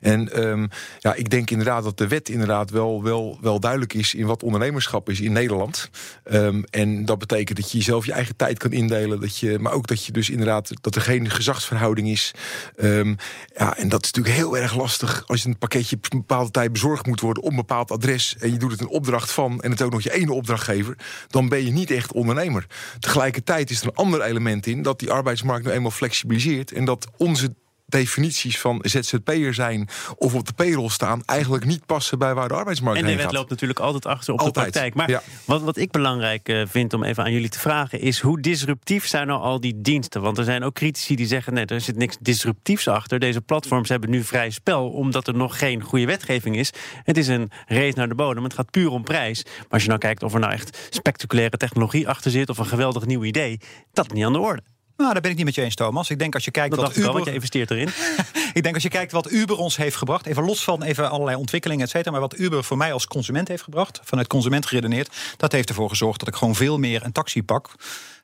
En 0.00 0.48
um, 0.48 0.68
ja, 0.98 1.14
ik 1.14 1.30
denk 1.30 1.50
inderdaad 1.50 1.84
dat 1.84 1.98
de 1.98 2.08
wet 2.08 2.28
inderdaad 2.28 2.70
wel, 2.70 3.02
wel, 3.02 3.38
wel 3.40 3.60
duidelijk 3.60 3.94
is... 3.94 4.14
in 4.14 4.26
wat 4.26 4.42
ondernemerschap 4.42 5.08
is 5.08 5.20
in 5.20 5.32
Nederland. 5.32 5.90
Um, 6.32 6.64
en 6.70 7.04
dat 7.04 7.18
betekent 7.18 7.58
dat 7.58 7.70
je 7.70 7.78
jezelf 7.78 8.06
je 8.06 8.12
eigen 8.12 8.36
tijd 8.36 8.58
kan 8.58 8.72
indelen. 8.72 9.20
Dat 9.20 9.38
je, 9.38 9.58
maar 9.58 9.72
ook 9.72 9.86
dat 9.86 10.04
je 10.04 10.12
dus 10.12 10.30
inderdaad, 10.30 10.70
dat 10.80 10.94
er 10.94 11.02
geen 11.02 11.30
gezagsverhouding 11.30 12.08
is. 12.08 12.34
Um, 12.76 13.16
ja, 13.56 13.76
en 13.76 13.88
dat 13.88 14.04
is 14.04 14.12
natuurlijk 14.12 14.36
heel 14.36 14.56
erg 14.56 14.76
lastig... 14.76 15.24
als 15.26 15.42
je 15.42 15.48
een 15.48 15.58
pakketje 15.58 15.96
op 15.96 16.12
een 16.12 16.18
bepaalde 16.18 16.50
tijd 16.50 16.72
bezorgd 16.72 17.06
moet 17.06 17.20
worden... 17.20 17.42
op 17.42 17.50
een 17.50 17.56
bepaald 17.56 17.90
adres 17.90 18.36
en 18.38 18.52
je 18.52 18.58
doet 18.58 18.70
het 18.70 18.80
een 18.80 18.88
opdracht 18.88 19.30
van... 19.30 19.60
en 19.60 19.70
het 19.70 19.82
ook 19.82 19.92
nog 19.92 20.02
je 20.02 20.12
ene 20.12 20.32
opdrachtgever... 20.32 20.96
dan 21.28 21.48
ben 21.48 21.64
je 21.64 21.70
niet 21.70 21.90
echt 21.90 22.12
ondernemer. 22.12 22.66
Tegelijkertijd 22.98 23.70
is 23.70 23.80
er 23.80 23.86
een 23.88 23.94
ander 23.94 24.22
element 24.22 24.66
in... 24.66 24.82
dat 24.82 24.98
die 24.98 25.10
arbeidsmarkt 25.10 25.66
nu 25.66 25.72
eenmaal 25.72 25.90
flexibiliseert... 25.90 26.72
en 26.72 26.84
dat 26.84 27.08
onze 27.16 27.54
definities 27.88 28.60
van 28.60 28.78
ZZP'er 28.82 29.54
zijn 29.54 29.88
of 30.16 30.34
op 30.34 30.46
de 30.46 30.52
payroll 30.52 30.88
staan 30.88 31.22
eigenlijk 31.24 31.64
niet 31.64 31.86
passen 31.86 32.18
bij 32.18 32.34
waar 32.34 32.48
de 32.48 32.54
arbeidsmarkt 32.54 32.98
en 32.98 33.04
heen 33.04 33.14
gaat. 33.14 33.22
En 33.22 33.28
de 33.28 33.32
wet 33.32 33.40
loopt 33.40 33.50
natuurlijk 33.50 33.78
altijd 33.78 34.06
achter 34.06 34.32
op 34.32 34.40
de 34.40 34.50
praktijk. 34.50 34.94
Maar 34.94 35.22
wat, 35.44 35.62
wat 35.62 35.76
ik 35.76 35.90
belangrijk 35.90 36.48
uh, 36.48 36.62
vind 36.66 36.92
om 36.92 37.04
even 37.04 37.24
aan 37.24 37.32
jullie 37.32 37.48
te 37.48 37.58
vragen 37.58 38.00
is 38.00 38.20
hoe 38.20 38.40
disruptief 38.40 39.06
zijn 39.06 39.26
nou 39.26 39.40
al 39.40 39.60
die 39.60 39.80
diensten? 39.80 40.22
Want 40.22 40.38
er 40.38 40.44
zijn 40.44 40.62
ook 40.62 40.74
critici 40.74 41.16
die 41.16 41.26
zeggen 41.26 41.54
nee, 41.54 41.66
er 41.66 41.80
zit 41.80 41.96
niks 41.96 42.16
disruptiefs 42.20 42.88
achter. 42.88 43.18
Deze 43.18 43.40
platforms 43.40 43.88
hebben 43.88 44.10
nu 44.10 44.24
vrij 44.24 44.50
spel 44.50 44.88
omdat 44.88 45.26
er 45.26 45.34
nog 45.34 45.58
geen 45.58 45.82
goede 45.82 46.06
wetgeving 46.06 46.56
is. 46.56 46.70
Het 47.02 47.16
is 47.16 47.28
een 47.28 47.50
race 47.66 47.96
naar 47.96 48.08
de 48.08 48.14
bodem. 48.14 48.44
Het 48.44 48.54
gaat 48.54 48.70
puur 48.70 48.90
om 48.90 49.04
prijs. 49.04 49.44
Maar 49.44 49.66
als 49.68 49.82
je 49.82 49.88
nou 49.88 50.00
kijkt 50.00 50.22
of 50.22 50.34
er 50.34 50.40
nou 50.40 50.52
echt 50.52 50.88
spectaculaire 50.90 51.56
technologie 51.56 52.08
achter 52.08 52.30
zit 52.30 52.48
of 52.48 52.58
een 52.58 52.66
geweldig 52.66 53.06
nieuw 53.06 53.24
idee, 53.24 53.60
dat 53.92 54.06
is 54.06 54.12
niet 54.12 54.24
aan 54.24 54.32
de 54.32 54.38
orde. 54.38 54.62
Nou, 54.98 55.12
daar 55.12 55.22
ben 55.22 55.30
ik 55.30 55.36
niet 55.36 55.46
met 55.46 55.54
je 55.54 55.62
eens, 55.62 55.74
Thomas. 55.74 56.10
Ik 56.10 56.18
denk 56.18 56.34
als 56.34 56.44
je 56.44 56.50
kijkt 56.50 56.74
dat 56.74 56.84
wat 56.84 56.96
Uber... 56.96 57.12
Wel, 57.12 57.24
je 57.24 57.32
investeert 57.32 57.70
erin. 57.70 57.88
ik 58.58 58.62
denk 58.62 58.74
als 58.74 58.82
je 58.82 58.88
kijkt 58.88 59.12
wat 59.12 59.30
Uber 59.30 59.56
ons 59.56 59.76
heeft 59.76 59.96
gebracht... 59.96 60.26
even 60.26 60.44
los 60.44 60.64
van 60.64 60.82
even 60.82 61.10
allerlei 61.10 61.36
ontwikkelingen, 61.36 61.84
et 61.84 61.90
cetera... 61.90 62.10
maar 62.10 62.20
wat 62.20 62.38
Uber 62.38 62.64
voor 62.64 62.76
mij 62.76 62.92
als 62.92 63.06
consument 63.06 63.48
heeft 63.48 63.62
gebracht... 63.62 64.00
vanuit 64.04 64.26
consument 64.26 64.66
geredeneerd... 64.66 65.16
dat 65.36 65.52
heeft 65.52 65.68
ervoor 65.68 65.88
gezorgd 65.88 66.18
dat 66.18 66.28
ik 66.28 66.34
gewoon 66.34 66.54
veel 66.54 66.78
meer 66.78 67.04
een 67.04 67.12
taxi 67.12 67.42
pak... 67.42 67.70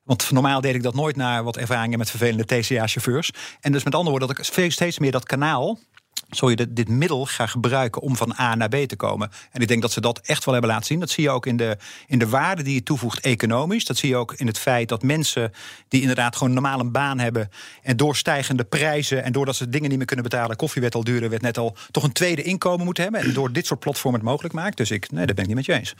Want 0.04 0.30
normaal 0.30 0.60
deed 0.60 0.74
ik 0.74 0.82
dat 0.82 0.94
nooit 0.94 1.16
naar 1.16 1.44
wat 1.44 1.56
ervaringen 1.56 1.98
met 1.98 2.10
vervelende 2.10 2.44
TCA-chauffeurs. 2.44 3.30
En 3.60 3.72
dus 3.72 3.84
met 3.84 3.94
andere 3.94 4.10
woorden, 4.10 4.36
dat 4.36 4.58
ik 4.58 4.70
steeds 4.72 4.98
meer 4.98 5.10
dat 5.10 5.24
kanaal 5.24 5.78
zul 6.36 6.48
je 6.48 6.72
dit, 6.72 6.88
middel 6.88 7.26
gaan 7.26 7.48
gebruiken 7.48 8.02
om 8.02 8.16
van 8.16 8.34
A 8.40 8.54
naar 8.54 8.68
B 8.68 8.76
te 8.76 8.96
komen. 8.96 9.30
En 9.50 9.60
ik 9.60 9.68
denk 9.68 9.82
dat 9.82 9.92
ze 9.92 10.00
dat 10.00 10.18
echt 10.18 10.44
wel 10.44 10.54
hebben 10.54 10.72
laten 10.72 10.86
zien. 10.86 11.00
Dat 11.00 11.10
zie 11.10 11.24
je 11.24 11.30
ook 11.30 11.46
in 11.46 11.56
de, 11.56 11.76
in 12.06 12.18
de 12.18 12.28
waarde 12.28 12.62
die 12.62 12.74
je 12.74 12.82
toevoegt 12.82 13.20
economisch. 13.20 13.84
Dat 13.84 13.96
zie 13.96 14.08
je 14.08 14.16
ook 14.16 14.34
in 14.34 14.46
het 14.46 14.58
feit 14.58 14.88
dat 14.88 15.02
mensen 15.02 15.52
die 15.88 16.00
inderdaad 16.00 16.36
gewoon 16.36 16.52
normaal 16.52 16.80
een 16.80 16.92
baan 16.92 17.18
hebben... 17.18 17.50
en 17.82 17.96
door 17.96 18.16
stijgende 18.16 18.64
prijzen 18.64 19.24
en 19.24 19.32
doordat 19.32 19.56
ze 19.56 19.68
dingen 19.68 19.88
niet 19.88 19.98
meer 19.98 20.06
kunnen 20.06 20.24
betalen... 20.24 20.56
koffie 20.56 20.82
werd 20.82 20.94
al 20.94 21.04
duurder, 21.04 21.30
werd 21.30 21.42
net 21.42 21.58
al 21.58 21.76
toch 21.90 22.02
een 22.02 22.12
tweede 22.12 22.42
inkomen 22.42 22.84
moeten 22.84 23.02
hebben... 23.02 23.20
en 23.20 23.32
door 23.32 23.52
dit 23.52 23.66
soort 23.66 23.80
platformen 23.80 24.20
het 24.20 24.28
mogelijk 24.28 24.54
maakt. 24.54 24.76
Dus 24.76 24.90
ik, 24.90 25.10
nee, 25.10 25.26
daar 25.26 25.34
ben 25.34 25.44
ik 25.44 25.54
niet 25.54 25.66
met 25.66 25.66
je 25.66 25.72
eens. 25.72 25.94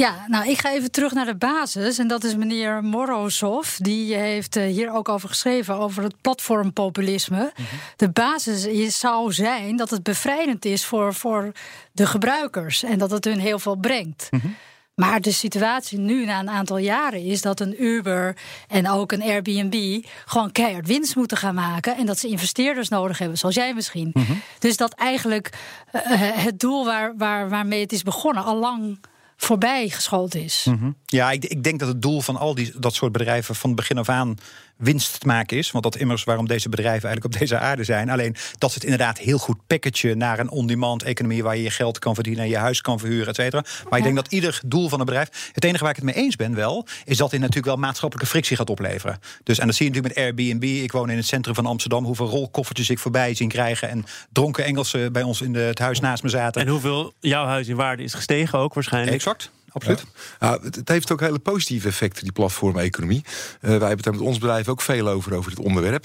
Ja, 0.00 0.24
nou, 0.26 0.48
ik 0.48 0.58
ga 0.58 0.72
even 0.72 0.90
terug 0.90 1.12
naar 1.12 1.26
de 1.26 1.34
basis. 1.34 1.98
En 1.98 2.08
dat 2.08 2.24
is 2.24 2.36
meneer 2.36 2.84
Morozov. 2.84 3.76
Die 3.76 4.14
heeft 4.14 4.56
eh, 4.56 4.64
hier 4.64 4.92
ook 4.92 5.08
over 5.08 5.28
geschreven, 5.28 5.74
over 5.74 6.02
het 6.02 6.20
platformpopulisme. 6.20 7.52
Mhm. 7.54 7.64
De 7.96 8.10
basis 8.10 8.98
zou 8.98 9.32
zijn 9.32 9.76
dat 9.76 9.90
het 9.90 10.02
bevrijdend 10.02 10.64
is 10.64 10.84
voor, 10.84 11.14
voor 11.14 11.52
de 11.92 12.06
gebruikers. 12.06 12.82
En 12.82 12.98
dat 12.98 13.10
het 13.10 13.24
hun 13.24 13.38
heel 13.38 13.58
veel 13.58 13.76
brengt. 13.76 14.26
Mhm. 14.30 14.46
Maar 14.94 15.20
de 15.20 15.32
situatie 15.32 15.98
nu 15.98 16.24
na 16.24 16.38
een 16.38 16.50
aantal 16.50 16.78
jaren 16.78 17.24
is 17.24 17.42
dat 17.42 17.60
een 17.60 17.84
Uber 17.84 18.36
en 18.68 18.88
ook 18.88 19.12
een 19.12 19.22
Airbnb 19.22 20.04
gewoon 20.24 20.52
keihard 20.52 20.86
winst 20.86 21.16
moeten 21.16 21.36
gaan 21.36 21.54
maken. 21.54 21.96
En 21.96 22.06
dat 22.06 22.18
ze 22.18 22.28
investeerders 22.28 22.88
nodig 22.88 23.18
hebben, 23.18 23.38
zoals 23.38 23.54
jij 23.54 23.74
misschien. 23.74 24.10
Mhm. 24.12 24.32
Dus 24.58 24.76
dat 24.76 24.92
eigenlijk 24.92 25.50
uh, 25.92 26.02
het 26.44 26.60
doel 26.60 26.84
waar, 26.84 27.16
waar, 27.16 27.48
waarmee 27.48 27.80
het 27.80 27.92
is 27.92 28.02
begonnen 28.02 28.44
al 28.44 28.56
lang 28.56 28.98
voorbij 29.42 29.88
geschoten 29.88 30.42
is. 30.42 30.66
Mhm. 30.68 30.90
Ja, 31.06 31.30
ik, 31.30 31.44
ik, 31.44 31.62
denk 31.62 31.78
dat 31.78 31.88
het 31.88 32.02
doel 32.02 32.20
van 32.20 32.36
al 32.36 32.54
die, 32.54 32.72
dat 32.78 32.94
soort 32.94 33.12
bedrijven 33.12 33.54
van 33.54 33.74
begin 33.74 33.98
af 33.98 34.08
aan 34.08 34.36
winst 34.80 35.20
te 35.20 35.26
maken 35.26 35.56
is. 35.56 35.70
Want 35.70 35.84
dat 35.84 35.96
immers 35.96 36.24
waarom 36.24 36.46
deze 36.46 36.68
bedrijven 36.68 37.08
eigenlijk 37.08 37.34
op 37.34 37.40
deze 37.40 37.58
aarde 37.58 37.84
zijn. 37.84 38.10
Alleen 38.10 38.36
dat 38.58 38.70
ze 38.70 38.74
het 38.74 38.84
inderdaad 38.84 39.18
heel 39.18 39.38
goed 39.38 39.66
packagen 39.66 40.18
naar 40.18 40.38
een 40.38 40.50
on-demand 40.50 41.02
economie 41.02 41.42
waar 41.42 41.56
je 41.56 41.62
je 41.62 41.70
geld 41.70 41.98
kan 41.98 42.14
verdienen 42.14 42.44
en 42.44 42.50
je 42.50 42.56
huis 42.56 42.80
kan 42.80 42.98
verhuren, 42.98 43.28
et 43.28 43.34
cetera. 43.34 43.64
Maar 43.88 43.98
ik 43.98 44.04
denk 44.04 44.16
dat 44.16 44.32
ieder 44.32 44.60
doel 44.66 44.88
van 44.88 45.00
een 45.00 45.06
bedrijf. 45.06 45.50
Het 45.52 45.64
enige 45.64 45.82
waar 45.82 45.90
ik 45.90 45.96
het 45.96 46.04
mee 46.04 46.14
eens 46.24 46.36
ben 46.36 46.54
wel, 46.54 46.86
is 47.04 47.16
dat 47.16 47.30
dit 47.30 47.40
natuurlijk 47.40 47.66
wel 47.66 47.76
maatschappelijke 47.76 48.30
frictie 48.30 48.56
gaat 48.56 48.70
opleveren. 48.70 49.18
Dus 49.42 49.58
en 49.58 49.66
dat 49.66 49.74
zie 49.74 49.86
je 49.86 49.92
natuurlijk 49.92 50.18
met 50.18 50.24
Airbnb. 50.24 50.62
Ik 50.62 50.92
woon 50.92 51.10
in 51.10 51.16
het 51.16 51.26
centrum 51.26 51.54
van 51.54 51.66
Amsterdam. 51.66 52.04
Hoeveel 52.04 52.28
rolkoffertjes 52.28 52.90
ik 52.90 52.98
voorbij 52.98 53.34
zien 53.34 53.48
krijgen. 53.48 53.88
En 53.88 54.04
dronken 54.32 54.64
Engelsen 54.64 55.12
bij 55.12 55.22
ons 55.22 55.40
in 55.40 55.52
de, 55.52 55.58
het 55.58 55.78
huis 55.78 56.00
naast 56.00 56.22
me 56.22 56.28
zaten. 56.28 56.60
En 56.60 56.68
hoeveel 56.68 57.12
jouw 57.20 57.44
huis 57.44 57.68
in 57.68 57.76
waarde 57.76 58.02
is 58.02 58.14
gestegen 58.14 58.58
ook 58.58 58.74
waarschijnlijk. 58.74 59.14
Exact 59.14 59.50
absoluut. 59.72 60.04
Ja. 60.40 60.58
het, 60.62 60.88
heeft 60.88 61.12
ook 61.12 61.20
hele 61.20 61.38
positieve 61.38 61.88
effecten, 61.88 62.22
die 62.22 62.32
platformeconomie. 62.32 63.22
Uh, 63.24 63.60
wij 63.60 63.70
hebben 63.70 63.96
het 63.96 64.10
met 64.10 64.20
ons 64.20 64.38
bedrijf 64.38 64.68
ook 64.68 64.80
veel 64.80 65.08
over, 65.08 65.34
over 65.34 65.50
dit 65.50 65.64
onderwerp. 65.64 66.04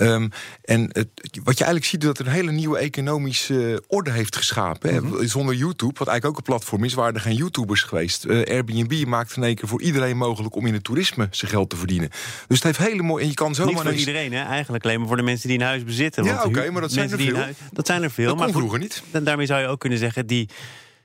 Um, 0.00 0.30
en 0.64 0.80
het, 0.92 1.08
wat 1.44 1.58
je 1.58 1.64
eigenlijk 1.64 1.84
ziet, 1.84 2.00
is 2.00 2.06
dat 2.06 2.18
er 2.18 2.26
een 2.26 2.32
hele 2.32 2.52
nieuwe 2.52 2.78
economische 2.78 3.82
orde 3.86 4.10
heeft 4.10 4.36
geschapen. 4.36 5.04
Mhm. 5.04 5.26
Zonder 5.26 5.54
YouTube, 5.54 5.98
wat 5.98 6.08
eigenlijk 6.08 6.26
ook 6.26 6.36
een 6.36 6.52
platform 6.54 6.84
is, 6.84 6.94
waren 6.94 7.14
er 7.14 7.20
geen 7.20 7.36
YouTubers 7.36 7.82
geweest. 7.82 8.24
Uh, 8.24 8.44
Airbnb 8.44 9.04
maakt 9.06 9.36
in 9.36 9.44
één 9.44 9.54
keer 9.54 9.68
voor 9.68 9.82
iedereen 9.82 10.16
mogelijk 10.16 10.54
om 10.54 10.66
in 10.66 10.74
het 10.74 10.84
toerisme 10.84 11.28
zijn 11.30 11.50
geld 11.50 11.70
te 11.70 11.76
verdienen. 11.76 12.08
Dus 12.46 12.62
het 12.62 12.62
heeft 12.62 12.90
hele 12.90 13.02
mooie. 13.02 13.22
En 13.22 13.28
je 13.28 13.34
kan 13.34 13.54
zomaar. 13.54 13.72
Niet 13.72 13.82
voor 13.82 13.92
iedereen, 13.92 14.32
hè? 14.32 14.44
eigenlijk 14.44 14.84
alleen 14.84 14.98
maar 14.98 15.08
voor 15.08 15.16
de 15.16 15.22
mensen 15.22 15.48
die 15.48 15.58
een 15.58 15.64
huis 15.64 15.84
bezitten. 15.84 16.24
Ja, 16.24 16.44
oké, 16.44 16.70
maar 16.70 16.80
dat 16.80 16.92
zijn 16.92 17.10
er 17.10 17.18
veel. 17.18 17.38
dat 17.72 17.86
zijn 17.86 18.02
er 18.02 18.10
veel. 18.10 18.28
Dat 18.28 18.36
maar 18.36 18.50
vroeger 18.50 18.78
niet. 18.78 19.02
En 19.10 19.24
daarmee 19.24 19.46
zou 19.46 19.60
je 19.60 19.66
ook 19.66 19.80
kunnen 19.80 19.98
zeggen, 19.98 20.26
die 20.26 20.48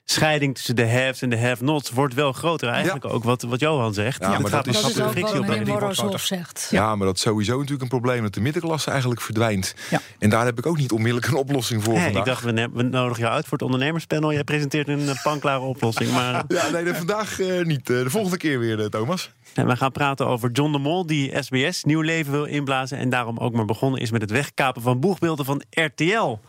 scheiding 0.05 0.55
tussen 0.55 0.75
de 0.75 0.87
haves 0.87 1.21
en 1.21 1.29
de 1.29 1.39
have-nots 1.39 1.89
wordt 1.89 2.13
wel 2.13 2.31
groter. 2.31 2.69
Eigenlijk 2.69 3.05
ook 3.05 3.23
wat, 3.23 3.41
wat 3.41 3.59
Johan 3.59 3.93
zegt. 3.93 4.21
Ja, 4.21 4.39
maar 4.39 4.51
dat, 4.51 4.67
is 4.67 4.77
ook 4.77 6.11
wat 6.11 6.21
zegt. 6.21 6.67
Ja, 6.71 6.95
maar 6.95 7.07
dat 7.07 7.15
is 7.15 7.21
sowieso 7.21 7.53
natuurlijk 7.53 7.81
een 7.81 7.87
probleem 7.87 8.21
dat 8.21 8.33
de 8.33 8.41
middenklasse 8.41 8.89
eigenlijk 8.89 9.21
verdwijnt. 9.21 9.75
En 10.19 10.29
daar 10.29 10.45
heb 10.45 10.57
ik 10.57 10.65
ook 10.65 10.77
niet 10.77 10.91
onmiddellijk 10.91 11.27
een 11.27 11.37
oplossing 11.37 11.83
voor 11.83 11.97
Ik 11.97 12.25
dacht, 12.25 12.43
we, 12.43 12.69
we 12.73 12.83
nodigen 12.83 13.23
jou 13.23 13.35
uit 13.35 13.43
voor 13.43 13.57
het 13.57 13.61
ondernemerspanel. 13.61 14.33
Jij 14.33 14.43
presenteert 14.43 14.87
een 14.87 14.99
uh, 14.99 15.23
panklare 15.23 15.59
oplossing. 15.59 16.11
Maar... 16.21 16.43
ja, 16.47 16.69
nee, 16.69 16.93
vandaag 16.93 17.39
uh, 17.39 17.65
niet. 17.65 17.89
Uh, 17.89 18.03
de 18.03 18.09
volgende 18.09 18.37
keer 18.37 18.59
weer, 18.59 18.89
Thomas. 18.89 19.31
En 19.53 19.67
we 19.67 19.75
gaan 19.75 19.91
praten 19.91 20.27
over 20.27 20.51
John 20.51 20.71
de 20.71 20.77
Mol, 20.77 21.05
die 21.05 21.33
SBS 21.39 21.83
nieuw 21.83 22.01
leven 22.01 22.31
wil 22.31 22.45
inblazen. 22.45 22.97
En 22.97 23.09
daarom 23.09 23.37
ook 23.37 23.53
maar 23.53 23.65
begonnen 23.65 24.01
is 24.01 24.11
met 24.11 24.21
het 24.21 24.31
wegkapen 24.31 24.81
van 24.81 24.99
boegbeelden 24.99 25.45
van 25.45 25.61
RTL 25.69 26.39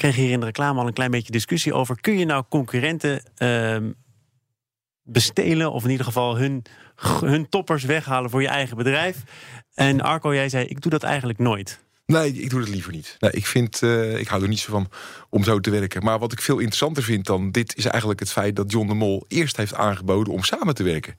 kreeg 0.00 0.16
hier 0.16 0.30
in 0.30 0.40
de 0.40 0.46
reclame 0.46 0.80
al 0.80 0.86
een 0.86 0.92
klein 0.92 1.10
beetje 1.10 1.32
discussie 1.32 1.72
over. 1.72 2.00
Kun 2.00 2.18
je 2.18 2.24
nou 2.24 2.44
concurrenten 2.48 3.22
uh, 3.38 3.76
bestelen, 5.02 5.72
of 5.72 5.84
in 5.84 5.90
ieder 5.90 6.06
geval 6.06 6.36
hun, 6.36 6.62
hun 7.20 7.48
toppers 7.48 7.84
weghalen 7.84 8.30
voor 8.30 8.42
je 8.42 8.48
eigen 8.48 8.76
bedrijf? 8.76 9.22
En 9.74 10.00
Arco, 10.00 10.34
jij 10.34 10.48
zei: 10.48 10.66
Ik 10.66 10.80
doe 10.80 10.90
dat 10.90 11.02
eigenlijk 11.02 11.38
nooit. 11.38 11.80
Nee, 12.06 12.32
ik 12.32 12.50
doe 12.50 12.60
het 12.60 12.68
liever 12.68 12.92
niet. 12.92 13.16
Nee, 13.18 13.30
ik, 13.30 13.46
vind, 13.46 13.82
uh, 13.82 14.18
ik 14.18 14.28
hou 14.28 14.42
er 14.42 14.48
niet 14.48 14.58
zo 14.58 14.72
van 14.72 14.90
om 15.28 15.44
zo 15.44 15.60
te 15.60 15.70
werken. 15.70 16.04
Maar 16.04 16.18
wat 16.18 16.32
ik 16.32 16.40
veel 16.40 16.58
interessanter 16.58 17.02
vind 17.02 17.26
dan 17.26 17.50
dit... 17.50 17.76
is 17.76 17.84
eigenlijk 17.84 18.20
het 18.20 18.30
feit 18.30 18.56
dat 18.56 18.70
John 18.70 18.88
de 18.88 18.94
Mol 18.94 19.24
eerst 19.28 19.56
heeft 19.56 19.74
aangeboden 19.74 20.32
om 20.32 20.42
samen 20.42 20.74
te 20.74 20.82
werken. 20.82 21.14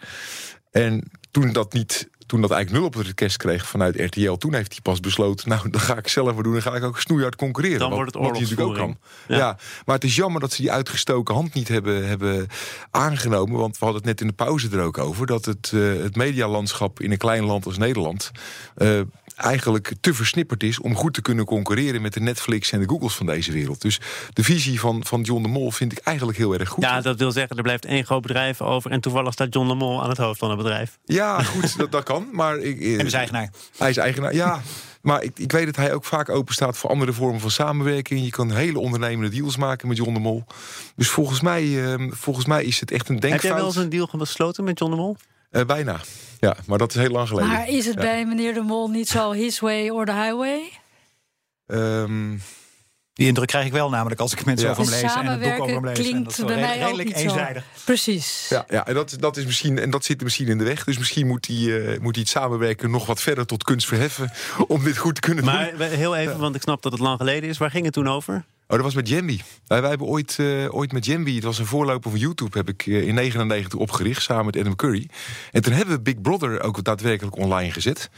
En 0.72 1.12
toen 1.32 1.54
dat 1.54 1.74
niet 1.74 2.10
toen 2.32 2.42
dat 2.42 2.52
eigenlijk 2.52 2.82
nul 2.82 2.92
op 2.92 2.98
het 2.98 3.08
request 3.08 3.38
kreeg 3.38 3.68
vanuit 3.68 4.00
RTL, 4.00 4.34
toen 4.34 4.54
heeft 4.54 4.72
hij 4.72 4.82
pas 4.82 5.00
besloten, 5.00 5.50
nou, 5.50 5.70
dan 5.70 5.82
ga 5.82 5.98
ik 5.98 6.08
zelf 6.08 6.34
maar 6.34 6.44
doen, 6.44 6.54
dan 6.54 6.62
ga 6.62 6.76
ik 6.76 6.84
ook 6.84 7.00
snoeihard 7.00 7.36
concurreren. 7.36 7.80
Dan 7.80 7.94
wordt 7.94 8.14
het 8.14 8.24
natuurlijk 8.24 8.62
ook 8.62 8.76
kan. 8.76 8.98
Ja. 9.28 9.58
maar 9.86 9.96
het 9.96 10.04
is 10.04 10.16
jammer 10.16 10.42
dat 10.42 10.54
ze 10.54 10.62
die 10.62 10.72
uitgestoken 10.72 11.36
hand 11.36 11.54
niet 11.54 11.68
hebben, 11.68 12.08
hebben 12.08 12.48
aangenomen, 12.92 13.60
want 13.60 13.78
we 13.78 13.86
hadden 13.86 14.02
het 14.02 14.12
net 14.12 14.22
in 14.22 14.28
de 14.28 14.34
pauze 14.34 14.70
er 14.72 14.82
ook 14.82 14.98
over, 14.98 15.26
dat 15.26 15.46
het, 15.46 15.72
uh, 15.74 16.04
het 16.04 16.16
medialandschap 16.16 17.00
in 17.00 17.12
een 17.12 17.18
klein 17.18 17.44
land 17.44 17.66
als 17.66 17.78
Nederland 17.78 18.32
uh, 18.78 19.00
eigenlijk 19.42 19.94
te 20.02 20.14
versnipperd 20.14 20.64
is 20.64 20.80
om 20.80 20.96
goed 20.96 21.14
te 21.14 21.22
kunnen 21.22 21.46
concurreren 21.46 22.02
met 22.02 22.14
de 22.14 22.20
Netflix 22.20 22.72
en 22.72 22.80
de 22.80 22.90
Googles 22.90 23.16
van 23.16 23.26
deze 23.26 23.52
wereld. 23.52 23.82
Dus 23.82 24.00
de 24.34 24.44
visie 24.44 24.80
van, 24.80 25.06
van 25.06 25.22
John 25.22 25.42
de 25.42 25.48
Mol 25.48 25.72
vind 25.72 25.92
ik 25.92 25.98
eigenlijk 25.98 26.38
heel 26.38 26.54
erg 26.54 26.70
goed. 26.70 26.84
Ja, 26.84 27.02
dat 27.02 27.18
wil 27.18 27.32
zeggen, 27.32 27.58
er 27.58 27.64
blijft 27.64 27.86
één 27.86 28.06
groot 28.06 28.22
bedrijf 28.22 28.62
over 28.62 28.92
en 28.92 29.02
toevallig 29.02 29.34
staat 29.34 29.54
John 29.54 29.68
de 29.68 29.74
Mol 29.74 30.04
aan 30.04 30.10
het 30.10 30.18
hoofd 30.18 30.40
van 30.40 30.50
het 30.50 30.58
bedrijf. 30.58 30.98
Ja, 31.06 31.44
goed, 31.44 31.78
dat, 31.78 31.92
dat 31.92 32.04
kan. 32.04 32.21
Maar 32.32 32.58
ik, 32.58 32.82
en 32.82 32.96
hij 32.96 33.06
is 33.06 33.13
eigenaar. 33.13 33.50
Hij 33.78 33.90
is 33.90 33.98
eigenaar, 33.98 34.34
ja. 34.34 34.62
Maar 35.01 35.24
ik, 35.24 35.40
ik 35.40 35.51
weet 35.51 35.66
dat 35.66 35.75
hij 35.75 35.94
ook 35.94 36.06
vaak 36.06 36.30
open 36.30 36.54
staat 36.54 36.78
voor 36.78 36.90
andere 36.90 37.13
vormen 37.13 37.40
van 37.40 37.51
samenwerking. 37.51 38.24
Je 38.24 38.30
kan 38.30 38.51
hele 38.51 38.80
ondernemende 38.80 39.30
deals 39.30 39.58
maken 39.58 39.88
met 39.88 39.98
John 39.98 40.13
de 40.13 40.20
Mol. 40.20 40.44
Dus 40.96 41.10
volgens 41.10 41.42
mij, 41.42 41.92
ehm, 41.92 42.10
volgens 42.12 42.46
mij 42.46 42.63
is 42.63 42.80
het 42.80 42.92
echt 42.92 43.10
een 43.10 43.20
denkfout. 43.20 43.42
Heb 43.42 43.51
jij 43.51 43.60
wel 43.60 43.66
eens 43.66 43.75
een 43.75 43.90
deal 43.90 44.08
gesloten 44.08 44.63
met 44.63 44.80
John 44.80 44.92
de 44.92 44.98
Mol? 44.98 45.18
Uh, 45.51 45.63
bijna. 45.63 46.00
Ja, 46.40 46.56
maar 46.66 46.78
dat 46.78 46.90
is 46.90 47.01
heel 47.01 47.10
lang 47.10 47.28
geleden. 47.28 47.50
Maar 47.50 47.68
is 47.68 47.86
het 47.86 47.96
bij 47.96 48.25
meneer 48.25 48.54
De 48.54 48.62
Mol 48.62 48.90
niet 48.90 49.10
zo 49.10 49.32
his 49.32 49.60
way 49.60 49.90
or 49.90 50.06
the 50.06 50.13
highway? 50.13 50.72
Um, 51.66 52.42
die 53.13 53.27
indruk 53.27 53.48
krijg 53.48 53.65
ik 53.65 53.72
wel 53.72 53.89
namelijk 53.89 54.22
als 54.22 54.32
ik 54.32 54.46
mensen 54.46 54.65
ja. 54.65 54.72
over 54.72 54.84
hem 54.84 55.01
lees 55.01 55.13
en 55.15 55.25
het 55.25 55.39
boek 55.41 55.60
over 55.60 55.74
hem 55.74 55.86
lees. 55.86 56.00
Klinkt 56.00 56.39
en 56.39 56.48
dat 56.48 56.58
is 56.58 56.77
redelijk 56.77 57.15
eenzijdig. 57.15 57.63
Zo. 57.75 57.82
Precies. 57.86 58.46
Ja, 58.50 58.65
ja 58.68 58.88
en, 58.88 58.94
dat, 58.94 59.15
dat 59.20 59.38
is 59.38 59.46
misschien, 59.46 59.80
en 59.80 59.89
dat 59.89 60.06
zit 60.06 60.18
er 60.18 60.24
misschien 60.24 60.48
in 60.48 60.58
de 60.58 60.63
weg. 60.63 60.84
Dus 60.84 60.98
misschien 60.98 61.27
moet 61.27 61.48
hij, 61.48 61.56
uh, 61.56 62.00
moet 62.00 62.15
hij 62.15 62.24
het 62.24 62.32
samenwerken 62.32 62.91
nog 62.91 63.06
wat 63.06 63.22
verder 63.22 63.46
tot 63.46 63.63
kunst 63.63 63.88
verheffen. 63.88 64.32
om 64.68 64.84
dit 64.84 64.98
goed 64.98 65.15
te 65.15 65.22
kunnen 65.22 65.46
maar, 65.46 65.70
doen. 65.70 65.77
Maar 65.77 65.88
heel 65.88 66.15
even, 66.15 66.39
want 66.39 66.56
ik 66.56 66.62
snap 66.62 66.82
dat 66.82 66.91
het 66.91 67.01
lang 67.01 67.18
geleden 67.18 67.50
is. 67.50 67.58
Waar 67.58 67.72
ging 67.72 67.86
het 67.86 67.94
toen 67.94 68.08
over? 68.08 68.34
Oh, 68.72 68.77
dat 68.77 68.86
was 68.86 68.96
met 68.96 69.08
Jambi. 69.08 69.41
Wij, 69.68 69.82
wij 69.82 69.89
hebben 69.89 70.08
ooit, 70.08 70.38
uh, 70.39 70.75
ooit 70.75 70.91
met 70.91 71.06
Jambi, 71.06 71.36
het 71.36 71.44
was 71.44 71.60
een 71.60 71.65
voorloper 71.65 72.12
van 72.12 72.20
YouTube, 72.20 72.58
heb 72.58 72.70
ik 72.70 72.86
uh, 72.86 73.08
in 73.08 73.13
99 73.13 73.80
opgericht 73.80 74.22
samen 74.22 74.46
met 74.46 74.58
Adam 74.58 74.75
Curry. 74.75 75.10
En 75.51 75.62
toen 75.62 75.74
hebben 75.74 75.96
we 75.96 76.01
Big 76.01 76.22
Brother 76.22 76.62
ook 76.62 76.84
daadwerkelijk 76.84 77.38
online 77.38 77.72
gezet. 77.72 78.10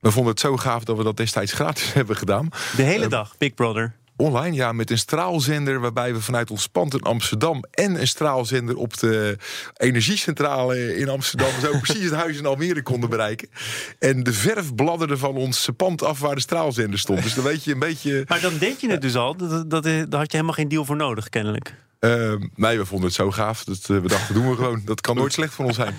We 0.00 0.10
vonden 0.10 0.32
het 0.32 0.40
zo 0.40 0.56
gaaf 0.56 0.84
dat 0.84 0.96
we 0.96 1.02
dat 1.02 1.16
destijds 1.16 1.52
gratis 1.52 1.92
hebben 1.98 2.16
gedaan. 2.16 2.48
De 2.76 2.82
hele 2.82 3.06
dag, 3.06 3.34
Big 3.38 3.54
Brother. 3.54 3.94
Online, 4.20 4.56
ja, 4.56 4.72
met 4.72 4.90
een 4.90 4.98
straalzender 4.98 5.80
waarbij 5.80 6.12
we 6.12 6.20
vanuit 6.20 6.50
ons 6.50 6.66
pand 6.66 6.94
in 6.94 7.02
Amsterdam 7.02 7.64
en 7.70 8.00
een 8.00 8.08
straalzender 8.08 8.76
op 8.76 8.98
de 8.98 9.36
energiecentrale 9.76 10.96
in 10.96 11.08
Amsterdam 11.08 11.50
zo 11.60 11.78
precies 11.82 12.04
het 12.04 12.14
huis 12.14 12.38
in 12.38 12.46
Almere 12.46 12.82
konden 12.82 13.10
bereiken. 13.10 13.48
En 13.98 14.22
de 14.22 14.32
verf 14.32 14.74
bladderde 14.74 15.16
van 15.16 15.36
ons 15.36 15.68
pand 15.76 16.02
af 16.02 16.20
waar 16.20 16.34
de 16.34 16.40
straalzender 16.40 16.98
stond. 16.98 17.22
Dus 17.22 17.34
dan 17.34 17.44
weet 17.44 17.64
je 17.64 17.72
een 17.72 17.78
beetje. 17.78 18.24
Maar 18.28 18.40
dan 18.40 18.58
deed 18.58 18.80
je 18.80 18.90
het 18.90 19.02
dus 19.02 19.16
al. 19.16 19.36
Dat, 19.36 19.70
dat, 19.70 19.82
daar 19.84 19.92
had 20.10 20.30
je 20.30 20.36
helemaal 20.36 20.52
geen 20.52 20.68
deal 20.68 20.84
voor 20.84 20.96
nodig, 20.96 21.28
kennelijk. 21.28 21.74
Uh, 22.00 22.34
nee, 22.54 22.78
we 22.78 22.86
vonden 22.86 23.06
het 23.06 23.16
zo 23.16 23.30
gaaf. 23.30 23.64
Dat 23.64 23.88
uh, 23.90 24.00
we 24.00 24.08
dachten, 24.08 24.34
doen 24.34 24.50
we 24.50 24.56
gewoon. 24.56 24.82
Dat 24.84 25.00
kan 25.00 25.16
nooit 25.16 25.32
slecht 25.32 25.54
van 25.54 25.64
ons 25.64 25.76
zijn. 25.76 25.94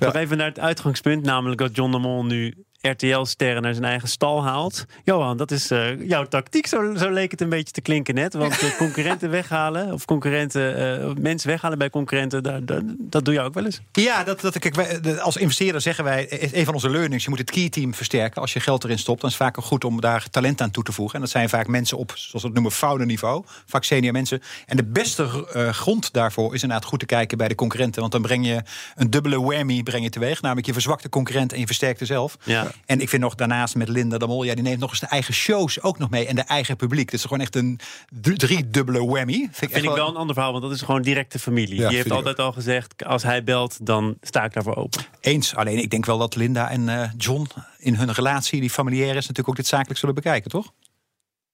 Nog 0.00 0.14
even 0.14 0.36
naar 0.36 0.46
het 0.46 0.58
uitgangspunt, 0.58 1.24
namelijk 1.24 1.60
dat 1.60 1.76
John 1.76 1.90
de 1.90 1.98
Mol 1.98 2.24
nu 2.24 2.54
RTL-sterren 2.82 3.62
naar 3.62 3.74
zijn 3.74 3.84
eigen 3.84 4.08
stal 4.08 4.44
haalt. 4.44 4.84
Johan, 5.04 5.36
dat 5.36 5.50
is 5.50 5.70
uh, 5.70 6.08
jouw 6.08 6.24
tactiek. 6.24 6.66
Zo, 6.66 6.94
zo, 6.96 7.10
leek 7.10 7.30
het 7.30 7.40
een 7.40 7.48
beetje 7.48 7.72
te 7.72 7.80
klinken 7.80 8.14
net. 8.14 8.34
Want 8.34 8.58
concurrenten 8.78 9.30
weghalen, 9.30 9.92
of 9.92 10.04
concurrenten, 10.04 11.00
uh, 11.02 11.14
mensen 11.18 11.48
weghalen 11.48 11.78
bij 11.78 11.90
concurrenten, 11.90 12.42
dat, 12.42 12.66
dat, 12.66 12.82
dat, 12.98 13.24
doe 13.24 13.34
je 13.34 13.40
ook 13.40 13.54
wel 13.54 13.64
eens. 13.64 13.80
Ja, 13.92 14.24
dat, 14.24 14.40
dat, 14.40 14.58
kijk, 14.58 14.76
als 15.18 15.36
investeerder 15.36 15.80
zeggen 15.80 16.04
wij, 16.04 16.52
een 16.54 16.64
van 16.64 16.74
onze 16.74 16.90
learnings, 16.90 17.24
je 17.24 17.30
moet 17.30 17.38
het 17.38 17.50
key 17.50 17.68
team 17.68 17.94
versterken. 17.94 18.40
Als 18.40 18.52
je 18.52 18.60
geld 18.60 18.84
erin 18.84 18.98
stopt, 18.98 19.20
dan 19.20 19.30
is 19.30 19.38
het 19.38 19.44
vaak 19.44 19.64
goed 19.64 19.84
om 19.84 20.00
daar 20.00 20.30
talent 20.30 20.60
aan 20.60 20.70
toe 20.70 20.84
te 20.84 20.92
voegen. 20.92 21.14
En 21.14 21.20
dat 21.20 21.30
zijn 21.30 21.48
vaak 21.48 21.66
mensen 21.66 21.98
op, 21.98 22.12
zoals 22.14 22.30
we 22.32 22.38
het 22.38 22.52
noemen, 22.52 22.72
founder 22.72 23.06
niveau. 23.06 23.44
Vaak 23.66 23.84
senior 23.84 24.12
mensen. 24.12 24.42
En 24.66 24.76
de 24.76 24.84
beste 24.84 25.26
grond 25.72 26.12
daarvoor 26.12 26.54
is 26.54 26.62
inderdaad 26.62 26.88
goed 26.88 27.00
te 27.00 27.06
kijken 27.06 27.38
bij 27.38 27.48
de 27.48 27.54
concurrenten. 27.54 28.00
Want 28.00 28.12
dan 28.12 28.22
breng 28.22 28.46
je 28.46 28.62
een 28.94 29.10
dubbele 29.10 29.40
whammy 29.40 29.82
breng 29.82 30.04
je 30.04 30.10
teweeg. 30.10 30.42
Namelijk 30.42 30.66
je 30.66 30.72
verzwakt 30.72 31.02
de 31.02 31.08
concurrent 31.08 31.52
en 31.52 31.58
je 31.58 31.66
versterkt 31.66 32.00
er 32.00 32.06
zelf. 32.06 32.36
Ja. 32.44 32.71
En 32.86 33.00
ik 33.00 33.08
vind 33.08 33.22
nog 33.22 33.34
daarnaast 33.34 33.74
met 33.74 33.88
Linda 33.88 34.18
de 34.18 34.26
Mol, 34.26 34.42
ja, 34.42 34.54
die 34.54 34.62
neemt 34.62 34.80
nog 34.80 34.90
eens 34.90 35.00
de 35.00 35.06
eigen 35.06 35.34
shows 35.34 35.80
ook 35.80 35.98
nog 35.98 36.10
mee 36.10 36.26
en 36.26 36.34
de 36.34 36.42
eigen 36.42 36.76
publiek. 36.76 37.10
Dat 37.10 37.20
is 37.20 37.22
gewoon 37.22 37.40
echt 37.40 37.56
een 37.56 37.80
driedubbele 38.20 39.06
whammy. 39.06 39.32
Vind, 39.34 39.62
ik, 39.62 39.70
vind 39.70 39.84
ik 39.84 39.94
wel 39.94 40.08
een 40.08 40.16
ander 40.16 40.34
verhaal, 40.34 40.52
want 40.52 40.64
dat 40.64 40.72
is 40.72 40.82
gewoon 40.82 41.02
directe 41.02 41.38
familie. 41.38 41.80
Ja, 41.80 41.88
die 41.88 41.96
heeft 41.96 42.10
altijd 42.10 42.38
al 42.38 42.52
gezegd, 42.52 43.04
als 43.04 43.22
hij 43.22 43.44
belt, 43.44 43.86
dan 43.86 44.16
sta 44.20 44.44
ik 44.44 44.52
daarvoor 44.52 44.76
open. 44.76 45.00
Eens, 45.20 45.54
alleen 45.54 45.78
ik 45.78 45.90
denk 45.90 46.06
wel 46.06 46.18
dat 46.18 46.36
Linda 46.36 46.70
en 46.70 46.88
uh, 46.88 47.10
John 47.16 47.48
in 47.78 47.94
hun 47.94 48.12
relatie, 48.12 48.60
die 48.60 48.70
familiair 48.70 49.08
is, 49.08 49.14
natuurlijk 49.14 49.48
ook 49.48 49.56
dit 49.56 49.66
zakelijk 49.66 49.98
zullen 49.98 50.14
bekijken, 50.14 50.50
toch? 50.50 50.72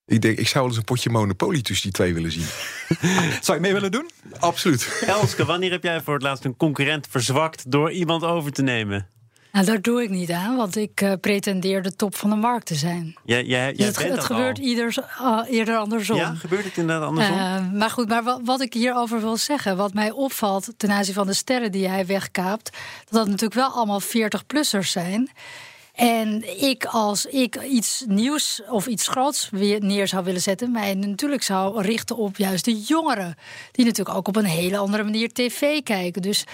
Ik 0.06 0.22
denk, 0.22 0.38
ik 0.38 0.48
zou 0.48 0.58
wel 0.58 0.68
eens 0.68 0.76
een 0.76 0.84
potje 0.84 1.10
Monopoly 1.10 1.62
tussen 1.62 1.84
die 1.84 1.92
twee 1.92 2.14
willen 2.14 2.32
zien. 2.32 2.46
zou 3.44 3.56
je 3.56 3.60
mee 3.60 3.72
willen 3.72 3.92
doen? 3.92 4.10
Absoluut. 4.38 5.02
Elske, 5.06 5.44
wanneer 5.44 5.70
heb 5.70 5.82
jij 5.82 6.00
voor 6.00 6.14
het 6.14 6.22
laatst 6.22 6.44
een 6.44 6.56
concurrent 6.56 7.06
verzwakt 7.10 7.70
door 7.70 7.92
iemand 7.92 8.24
over 8.24 8.52
te 8.52 8.62
nemen? 8.62 9.08
Nou, 9.58 9.70
daar 9.70 9.82
doe 9.82 10.02
ik 10.02 10.10
niet 10.10 10.30
aan, 10.30 10.56
want 10.56 10.76
ik 10.76 11.00
uh, 11.00 11.12
pretendeer 11.20 11.82
de 11.82 11.96
top 11.96 12.16
van 12.16 12.30
de 12.30 12.36
markt 12.36 12.66
te 12.66 12.74
zijn. 12.74 13.16
Ja, 13.24 13.40
jij, 13.40 13.72
dus 13.72 13.86
het, 13.86 14.02
het 14.02 14.24
gebeurt 14.24 14.58
ieder, 14.58 14.94
uh, 15.20 15.40
eerder 15.48 15.76
andersom. 15.76 16.16
Ja, 16.16 16.34
gebeurt 16.34 16.64
het 16.64 16.76
inderdaad 16.76 17.08
andersom? 17.08 17.36
Uh, 17.36 17.72
maar 17.72 17.90
goed, 17.90 18.08
maar 18.08 18.22
wat, 18.22 18.40
wat, 18.44 18.60
ik 18.60 18.72
hierover 18.72 19.20
wil 19.20 19.36
zeggen, 19.36 19.76
wat 19.76 19.94
mij 19.94 20.10
opvalt 20.10 20.68
ten 20.76 20.90
aanzien 20.90 21.14
van 21.14 21.26
de 21.26 21.32
sterren 21.32 21.72
die 21.72 21.88
hij 21.88 22.06
wegkaapt, 22.06 22.70
dat 23.04 23.12
dat 23.12 23.26
natuurlijk 23.26 23.54
wel 23.54 23.70
allemaal 23.70 24.02
40-plussers 24.02 24.90
zijn. 24.90 25.30
En 25.98 26.60
ik, 26.62 26.84
als 26.84 27.26
ik 27.26 27.62
iets 27.62 28.04
nieuws 28.06 28.62
of 28.68 28.86
iets 28.86 29.08
groots 29.08 29.48
weer 29.50 29.84
neer 29.84 30.08
zou 30.08 30.24
willen 30.24 30.40
zetten, 30.40 30.70
mij 30.70 30.94
natuurlijk 30.94 31.42
zou 31.42 31.82
richten 31.82 32.16
op 32.16 32.36
juist 32.36 32.64
de 32.64 32.80
jongeren. 32.80 33.36
Die 33.72 33.84
natuurlijk 33.84 34.16
ook 34.16 34.28
op 34.28 34.36
een 34.36 34.44
hele 34.44 34.76
andere 34.76 35.02
manier 35.02 35.32
tv 35.32 35.82
kijken. 35.82 36.22
Dus 36.22 36.44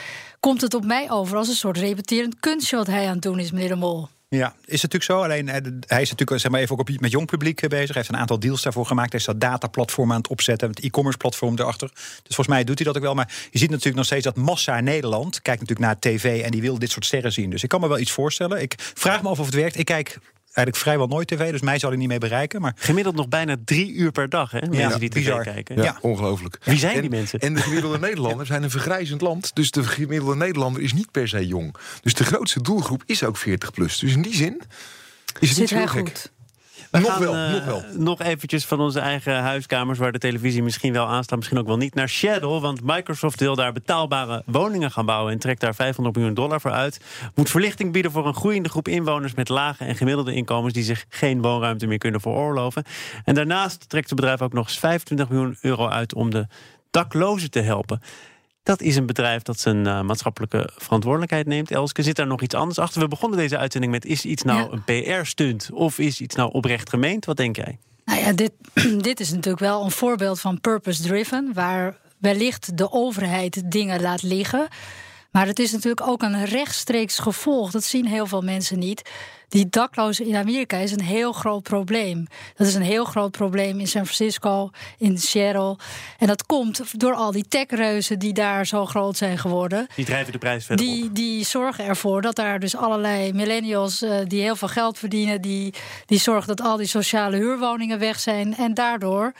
komt 0.40 0.60
het 0.60 0.74
op 0.74 0.84
mij 0.84 1.10
over 1.10 1.36
als 1.36 1.48
een 1.48 1.54
soort 1.54 1.76
repeterend 1.76 2.40
kunstje 2.40 2.76
wat 2.76 2.86
hij 2.86 3.06
aan 3.06 3.12
het 3.12 3.22
doen 3.22 3.38
is, 3.38 3.50
meneer 3.50 3.68
de 3.68 3.74
Mol. 3.74 4.08
Ja, 4.36 4.54
is 4.64 4.82
natuurlijk 4.82 5.04
zo. 5.04 5.22
Alleen 5.22 5.48
eh, 5.48 5.54
hij 5.86 6.02
is 6.02 6.10
natuurlijk 6.10 6.40
zeg 6.40 6.50
maar 6.50 6.60
even 6.60 6.78
ook 6.78 7.00
met 7.00 7.10
jong 7.10 7.26
publiek 7.26 7.62
eh, 7.62 7.68
bezig. 7.68 7.86
Hij 7.86 7.96
heeft 7.96 8.08
een 8.08 8.20
aantal 8.20 8.38
deals 8.38 8.62
daarvoor 8.62 8.86
gemaakt. 8.86 9.10
Hij 9.10 9.20
is 9.20 9.26
dat 9.26 9.40
dataplatform 9.40 10.10
aan 10.10 10.16
het 10.16 10.28
opzetten. 10.28 10.68
Het 10.68 10.80
e-commerce 10.80 11.18
platform 11.18 11.58
erachter. 11.58 11.90
Dus 11.94 12.34
volgens 12.34 12.48
mij 12.48 12.64
doet 12.64 12.78
hij 12.78 12.86
dat 12.86 12.96
ook 12.96 13.02
wel. 13.02 13.14
Maar 13.14 13.32
je 13.50 13.58
ziet 13.58 13.70
natuurlijk 13.70 13.96
nog 13.96 14.04
steeds 14.04 14.24
dat 14.24 14.36
massa 14.36 14.80
Nederland 14.80 15.42
kijkt 15.42 15.60
natuurlijk 15.60 15.86
naar 15.88 15.98
tv 15.98 16.42
en 16.42 16.50
die 16.50 16.60
wil 16.60 16.78
dit 16.78 16.90
soort 16.90 17.04
sterren 17.04 17.32
zien. 17.32 17.50
Dus 17.50 17.62
ik 17.62 17.68
kan 17.68 17.80
me 17.80 17.88
wel 17.88 17.98
iets 17.98 18.12
voorstellen. 18.12 18.62
Ik 18.62 18.74
vraag 18.78 19.22
me 19.22 19.28
af 19.28 19.38
of 19.38 19.46
het 19.46 19.54
werkt. 19.54 19.78
Ik 19.78 19.84
kijk 19.84 20.18
eigenlijk 20.54 20.76
vrijwel 20.76 21.06
nooit 21.06 21.28
tv, 21.28 21.50
dus 21.50 21.60
mij 21.60 21.78
zal 21.78 21.90
hij 21.90 21.98
niet 21.98 22.08
mee 22.08 22.18
bereiken. 22.18 22.60
Maar... 22.60 22.72
Gemiddeld 22.76 23.14
nog 23.14 23.28
bijna 23.28 23.56
drie 23.64 23.92
uur 23.92 24.12
per 24.12 24.28
dag, 24.28 24.50
hè? 24.50 24.60
Mensen 24.60 24.78
ja, 24.78 24.98
die 24.98 25.08
tv 25.08 25.40
kijken. 25.40 25.82
Ja, 25.82 25.98
ongelooflijk. 26.00 26.58
Wie 26.64 26.78
zijn 26.78 27.00
die 27.00 27.10
mensen? 27.10 27.38
En 27.38 27.54
de 27.54 27.60
gemiddelde 27.60 27.98
Nederlander 27.98 28.46
zijn 28.46 28.62
een 28.62 28.70
vergrijzend 28.70 29.20
land. 29.20 29.54
Dus 29.54 29.70
de 29.70 29.84
gemiddelde 29.84 30.36
Nederlander 30.36 30.82
is 30.82 30.92
niet 30.92 31.10
per 31.10 31.28
se 31.28 31.46
jong. 31.46 31.74
Dus 32.02 32.14
de 32.14 32.24
grootste 32.24 32.62
doelgroep 32.62 33.02
is 33.06 33.24
ook 33.24 33.36
40 33.36 33.72
plus. 33.72 33.98
Dus 33.98 34.12
in 34.12 34.22
die 34.22 34.34
zin 34.34 34.62
is 35.38 35.48
het 35.48 35.58
niet 35.58 35.68
zo 35.68 35.86
gek. 35.86 36.08
Goed. 36.08 36.32
We 36.94 37.00
nog 37.00 37.10
gaan, 37.10 37.20
wel, 37.20 37.34
uh, 37.34 37.52
nog 37.52 37.64
wel. 37.64 37.82
Nog 37.92 38.20
eventjes 38.20 38.64
van 38.64 38.80
onze 38.80 39.00
eigen 39.00 39.36
huiskamers... 39.36 39.98
waar 39.98 40.12
de 40.12 40.18
televisie 40.18 40.62
misschien 40.62 40.92
wel 40.92 41.06
aanstaat, 41.06 41.38
misschien 41.38 41.58
ook 41.58 41.66
wel 41.66 41.76
niet... 41.76 41.94
naar 41.94 42.08
Shadow, 42.08 42.62
want 42.62 42.80
Microsoft 42.82 43.40
wil 43.40 43.54
daar 43.54 43.72
betaalbare 43.72 44.42
woningen 44.46 44.90
gaan 44.90 45.06
bouwen... 45.06 45.32
en 45.32 45.38
trekt 45.38 45.60
daar 45.60 45.74
500 45.74 46.16
miljoen 46.16 46.34
dollar 46.34 46.60
voor 46.60 46.70
uit. 46.70 47.00
Moet 47.34 47.50
verlichting 47.50 47.92
bieden 47.92 48.10
voor 48.10 48.26
een 48.26 48.34
groeiende 48.34 48.68
groep 48.68 48.88
inwoners... 48.88 49.34
met 49.34 49.48
lage 49.48 49.84
en 49.84 49.96
gemiddelde 49.96 50.34
inkomens... 50.34 50.74
die 50.74 50.82
zich 50.82 51.04
geen 51.08 51.42
woonruimte 51.42 51.86
meer 51.86 51.98
kunnen 51.98 52.20
veroorloven. 52.20 52.84
En 53.24 53.34
daarnaast 53.34 53.88
trekt 53.88 54.10
het 54.10 54.18
bedrijf 54.18 54.42
ook 54.42 54.52
nog 54.52 54.66
eens 54.66 54.78
25 54.78 55.28
miljoen 55.28 55.56
euro 55.60 55.88
uit... 55.88 56.14
om 56.14 56.30
de 56.30 56.46
daklozen 56.90 57.50
te 57.50 57.60
helpen. 57.60 58.00
Dat 58.64 58.80
is 58.80 58.96
een 58.96 59.06
bedrijf 59.06 59.42
dat 59.42 59.60
zijn 59.60 59.86
uh, 59.86 60.00
maatschappelijke 60.00 60.70
verantwoordelijkheid 60.76 61.46
neemt. 61.46 61.70
Elske, 61.70 62.02
zit 62.02 62.16
daar 62.16 62.26
nog 62.26 62.40
iets 62.40 62.54
anders 62.54 62.78
achter? 62.78 63.00
We 63.00 63.08
begonnen 63.08 63.38
deze 63.38 63.58
uitzending 63.58 63.92
met: 63.92 64.04
is 64.04 64.24
iets 64.24 64.42
nou 64.42 64.72
een 64.72 64.84
PR-stunt 64.84 65.70
of 65.72 65.98
is 65.98 66.20
iets 66.20 66.34
nou 66.34 66.52
oprecht 66.52 66.90
gemeend? 66.90 67.24
Wat 67.24 67.36
denk 67.36 67.56
jij? 67.56 67.78
Nou 68.04 68.20
ja, 68.20 68.32
dit, 68.32 68.52
dit 69.08 69.20
is 69.20 69.30
natuurlijk 69.30 69.58
wel 69.58 69.84
een 69.84 69.90
voorbeeld 69.90 70.40
van 70.40 70.60
purpose-driven, 70.60 71.50
waar 71.54 71.96
wellicht 72.18 72.78
de 72.78 72.92
overheid 72.92 73.70
dingen 73.70 74.00
laat 74.00 74.22
liggen. 74.22 74.68
Maar 75.34 75.46
het 75.46 75.58
is 75.58 75.72
natuurlijk 75.72 76.08
ook 76.08 76.22
een 76.22 76.44
rechtstreeks 76.44 77.18
gevolg. 77.18 77.70
Dat 77.70 77.84
zien 77.84 78.06
heel 78.06 78.26
veel 78.26 78.40
mensen 78.40 78.78
niet. 78.78 79.10
Die 79.48 79.68
daklozen 79.68 80.26
in 80.26 80.36
Amerika 80.36 80.76
is 80.76 80.92
een 80.92 81.02
heel 81.02 81.32
groot 81.32 81.62
probleem. 81.62 82.26
Dat 82.56 82.66
is 82.66 82.74
een 82.74 82.82
heel 82.82 83.04
groot 83.04 83.30
probleem 83.30 83.80
in 83.80 83.86
San 83.86 84.06
Francisco, 84.06 84.70
in 84.98 85.18
Seattle. 85.18 85.76
En 86.18 86.26
dat 86.26 86.46
komt 86.46 87.00
door 87.00 87.14
al 87.14 87.32
die 87.32 87.48
techreuzen 87.48 88.18
die 88.18 88.32
daar 88.32 88.66
zo 88.66 88.86
groot 88.86 89.16
zijn 89.16 89.38
geworden. 89.38 89.86
Die 89.94 90.04
drijven 90.04 90.32
de 90.32 90.38
prijs 90.38 90.64
verder 90.64 90.86
die, 90.86 91.04
op. 91.04 91.14
Die 91.14 91.44
zorgen 91.44 91.84
ervoor 91.84 92.22
dat 92.22 92.36
daar 92.36 92.58
dus 92.58 92.76
allerlei 92.76 93.32
millennials 93.32 94.02
uh, 94.02 94.16
die 94.26 94.42
heel 94.42 94.56
veel 94.56 94.68
geld 94.68 94.98
verdienen... 94.98 95.40
Die, 95.40 95.74
die 96.06 96.18
zorgen 96.18 96.56
dat 96.56 96.66
al 96.66 96.76
die 96.76 96.86
sociale 96.86 97.36
huurwoningen 97.36 97.98
weg 97.98 98.20
zijn. 98.20 98.56
En 98.56 98.74
daardoor 98.74 99.32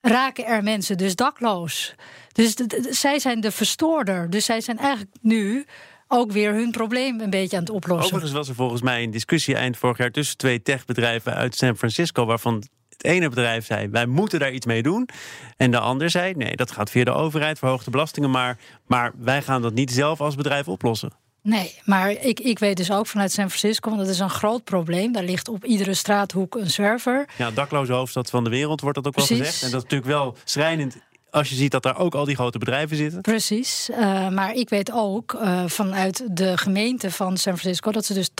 raken 0.00 0.46
er 0.46 0.62
mensen 0.62 0.96
dus 0.98 1.14
dakloos. 1.14 1.94
Dus 2.32 2.54
zij 2.90 3.18
zijn 3.18 3.40
de 3.40 3.50
verstoorder. 3.50 4.30
Dus 4.30 4.44
zij 4.44 4.60
zijn 4.60 4.78
eigenlijk 4.78 5.16
nu 5.20 5.66
ook 6.08 6.32
weer 6.32 6.52
hun 6.52 6.70
probleem 6.70 7.20
een 7.20 7.30
beetje 7.30 7.56
aan 7.56 7.62
het 7.62 7.72
oplossen. 7.72 8.04
Overigens 8.04 8.32
was 8.32 8.48
er 8.48 8.54
volgens 8.54 8.82
mij 8.82 9.02
een 9.02 9.10
discussie 9.10 9.54
eind 9.54 9.76
vorig 9.76 9.98
jaar 9.98 10.10
tussen 10.10 10.36
twee 10.36 10.62
techbedrijven 10.62 11.34
uit 11.34 11.56
San 11.56 11.76
Francisco, 11.76 12.24
waarvan 12.26 12.54
het 12.88 13.04
ene 13.04 13.28
bedrijf 13.28 13.66
zei: 13.66 13.88
wij 13.88 14.06
moeten 14.06 14.38
daar 14.38 14.52
iets 14.52 14.66
mee 14.66 14.82
doen. 14.82 15.08
En 15.56 15.70
de 15.70 15.78
ander 15.78 16.10
zei: 16.10 16.34
nee, 16.34 16.56
dat 16.56 16.70
gaat 16.70 16.90
via 16.90 17.04
de 17.04 17.12
overheid, 17.12 17.58
verhoogde 17.58 17.90
belastingen, 17.90 18.30
maar, 18.30 18.58
maar 18.86 19.12
wij 19.18 19.42
gaan 19.42 19.62
dat 19.62 19.74
niet 19.74 19.90
zelf 19.90 20.20
als 20.20 20.34
bedrijf 20.34 20.68
oplossen. 20.68 21.12
Nee, 21.42 21.80
maar 21.84 22.10
ik, 22.10 22.40
ik 22.40 22.58
weet 22.58 22.76
dus 22.76 22.90
ook 22.90 23.06
vanuit 23.06 23.32
San 23.32 23.50
Francisco, 23.50 23.88
want 23.88 24.02
dat 24.02 24.10
is 24.10 24.18
een 24.18 24.30
groot 24.30 24.64
probleem. 24.64 25.12
Daar 25.12 25.24
ligt 25.24 25.48
op 25.48 25.64
iedere 25.64 25.94
straathoek 25.94 26.54
een 26.54 26.70
server. 26.70 27.28
Ja, 27.38 27.50
dakloze 27.50 27.92
hoofdstad 27.92 28.30
van 28.30 28.44
de 28.44 28.50
wereld 28.50 28.80
wordt 28.80 28.96
dat 28.96 29.06
ook 29.06 29.16
wel 29.16 29.26
gezegd. 29.26 29.62
En 29.62 29.70
dat 29.70 29.76
is 29.76 29.82
natuurlijk 29.82 30.10
wel 30.10 30.36
schrijnend 30.44 30.96
als 31.30 31.48
je 31.48 31.54
ziet 31.54 31.70
dat 31.70 31.82
daar 31.82 31.98
ook 31.98 32.14
al 32.14 32.24
die 32.24 32.34
grote 32.34 32.58
bedrijven 32.58 32.96
zitten. 32.96 33.20
Precies. 33.20 33.88
Uh, 33.90 34.28
maar 34.28 34.54
ik 34.54 34.68
weet 34.68 34.92
ook 34.92 35.32
uh, 35.32 35.62
vanuit 35.66 36.36
de 36.36 36.56
gemeente 36.56 37.10
van 37.10 37.36
San 37.36 37.58
Francisco 37.58 37.92
dat 37.92 38.04
ze 38.04 38.14
dus 38.14 38.30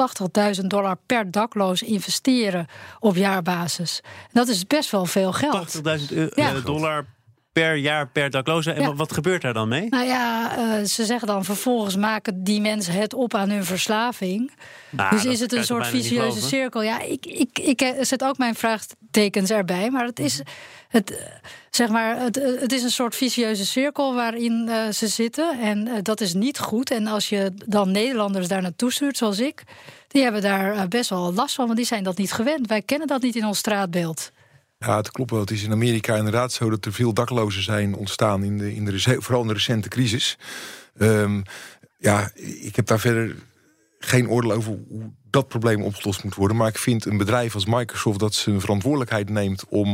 80.000 0.61 0.67
dollar 0.67 0.97
per 1.07 1.31
dakloos 1.31 1.83
investeren 1.83 2.67
op 2.99 3.17
jaarbasis. 3.17 4.01
En 4.05 4.31
dat 4.33 4.49
is 4.49 4.67
best 4.67 4.91
wel 4.91 5.07
veel 5.07 5.33
geld. 5.33 5.77
80.000 5.77 5.83
uh, 6.13 6.27
ja. 6.35 6.61
dollar 6.61 7.07
per 7.61 7.77
jaar 7.77 8.09
per 8.09 8.31
dakloze. 8.31 8.73
En 8.73 8.97
wat 8.97 9.13
gebeurt 9.13 9.43
daar 9.43 9.53
dan 9.53 9.69
mee? 9.69 9.89
Nou 9.89 10.07
ja, 10.07 10.59
uh, 10.59 10.85
ze 10.85 11.05
zeggen 11.05 11.29
dan 11.29 11.45
vervolgens 11.45 11.97
maken 11.97 12.45
die 12.45 12.61
mensen 12.61 12.93
het 12.93 13.15
op 13.15 13.35
aan 13.35 13.51
hun 13.51 13.65
verslaving. 13.65 14.53
Nou, 14.91 15.11
dus 15.11 15.25
is 15.25 15.41
het 15.41 15.53
een 15.53 15.65
soort 15.65 15.87
vicieuze 15.87 16.41
cirkel? 16.41 16.83
Ja, 16.83 17.01
ik, 17.01 17.27
ik, 17.27 17.59
ik 17.59 17.95
zet 18.01 18.25
ook 18.25 18.39
mijn 18.39 18.55
vraagtekens 18.55 19.51
erbij. 19.51 19.91
Maar 19.91 20.05
het 20.05 20.19
is, 20.19 20.41
het, 20.89 21.37
zeg 21.71 21.89
maar, 21.89 22.21
het, 22.21 22.35
het 22.61 22.73
is 22.73 22.83
een 22.83 22.91
soort 22.91 23.17
vicieuze 23.17 23.67
cirkel 23.67 24.15
waarin 24.15 24.67
uh, 24.69 24.89
ze 24.89 25.09
zitten. 25.09 25.61
En 25.61 25.87
uh, 25.87 25.95
dat 26.03 26.21
is 26.21 26.35
niet 26.35 26.59
goed. 26.59 26.91
En 26.91 27.07
als 27.07 27.29
je 27.29 27.53
dan 27.67 27.91
Nederlanders 27.91 28.49
daar 28.49 28.63
naartoe 28.63 28.93
stuurt, 28.93 29.17
zoals 29.17 29.41
ik... 29.41 29.63
die 30.09 30.23
hebben 30.23 30.43
daar 30.43 30.89
best 30.89 31.11
wel 31.11 31.33
last 31.35 31.55
van, 31.55 31.65
want 31.65 31.77
die 31.77 31.87
zijn 31.87 32.05
dat 32.05 32.19
niet 32.19 32.33
gewend. 32.33 32.67
Wij 32.67 32.83
kennen 32.83 33.07
dat 33.07 33.23
niet 33.23 33.37
in 33.37 33.47
ons 33.47 33.59
straatbeeld. 33.59 34.31
Ja, 34.87 34.97
het 34.97 35.11
klopt 35.11 35.31
wel. 35.31 35.41
Het 35.41 35.51
is 35.51 35.63
in 35.63 35.73
Amerika 35.73 36.17
inderdaad 36.17 36.53
zo 36.53 36.71
dat 36.71 36.85
er 36.85 36.93
veel 36.93 37.13
daklozen 37.13 37.63
zijn 37.63 37.95
ontstaan, 37.95 38.43
in 38.43 38.59
de, 38.59 38.75
in 38.75 38.85
de, 38.85 39.01
vooral 39.01 39.43
in 39.43 39.49
de 39.49 39.53
recente 39.53 39.89
crisis. 39.89 40.39
Um, 40.99 41.43
ja, 41.99 42.31
ik 42.61 42.77
heb 42.77 42.87
daar 42.87 43.01
verder 43.01 43.37
geen 44.01 44.29
oordeel 44.29 44.53
over 44.53 44.79
hoe 44.89 45.11
dat 45.31 45.49
probleem 45.49 45.83
opgelost 45.83 46.25
moet 46.25 46.35
worden. 46.35 46.57
Maar 46.57 46.69
ik 46.69 46.79
vind 46.79 47.05
een 47.05 47.17
bedrijf 47.17 47.55
als 47.55 47.67
Microsoft 47.67 48.19
dat 48.19 48.35
zijn 48.35 48.61
verantwoordelijkheid 48.61 49.29
neemt 49.29 49.65
om, 49.69 49.89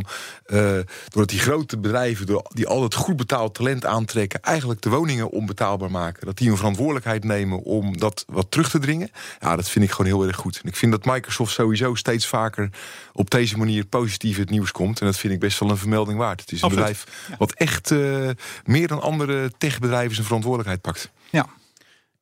uh, 0.46 0.60
doordat 1.08 1.28
die 1.28 1.38
grote 1.38 1.78
bedrijven 1.78 2.42
die 2.48 2.66
altijd 2.66 2.94
goed 2.94 3.16
betaald 3.16 3.54
talent 3.54 3.84
aantrekken, 3.84 4.42
eigenlijk 4.42 4.82
de 4.82 4.90
woningen 4.90 5.30
onbetaalbaar 5.30 5.90
maken. 5.90 6.26
Dat 6.26 6.38
die 6.38 6.50
een 6.50 6.56
verantwoordelijkheid 6.56 7.24
nemen 7.24 7.62
om 7.62 7.98
dat 7.98 8.24
wat 8.26 8.50
terug 8.50 8.70
te 8.70 8.78
dringen. 8.78 9.10
Ja, 9.40 9.56
dat 9.56 9.68
vind 9.68 9.84
ik 9.84 9.90
gewoon 9.90 10.06
heel 10.06 10.26
erg 10.26 10.36
goed. 10.36 10.60
En 10.62 10.68
ik 10.68 10.76
vind 10.76 10.92
dat 10.92 11.04
Microsoft 11.04 11.52
sowieso 11.52 11.94
steeds 11.94 12.26
vaker 12.26 12.70
op 13.12 13.30
deze 13.30 13.58
manier 13.58 13.84
positief 13.84 14.36
het 14.36 14.50
nieuws 14.50 14.72
komt. 14.72 15.00
En 15.00 15.06
dat 15.06 15.18
vind 15.18 15.32
ik 15.32 15.40
best 15.40 15.58
wel 15.58 15.70
een 15.70 15.76
vermelding 15.76 16.18
waard. 16.18 16.40
Het 16.40 16.52
is 16.52 16.62
een 16.62 16.68
bedrijf 16.68 17.28
wat 17.38 17.52
echt 17.52 17.90
uh, 17.90 18.30
meer 18.64 18.88
dan 18.88 19.00
andere 19.00 19.52
techbedrijven 19.58 20.14
zijn 20.14 20.26
verantwoordelijkheid 20.26 20.80
pakt. 20.80 21.10
Ja. 21.30 21.46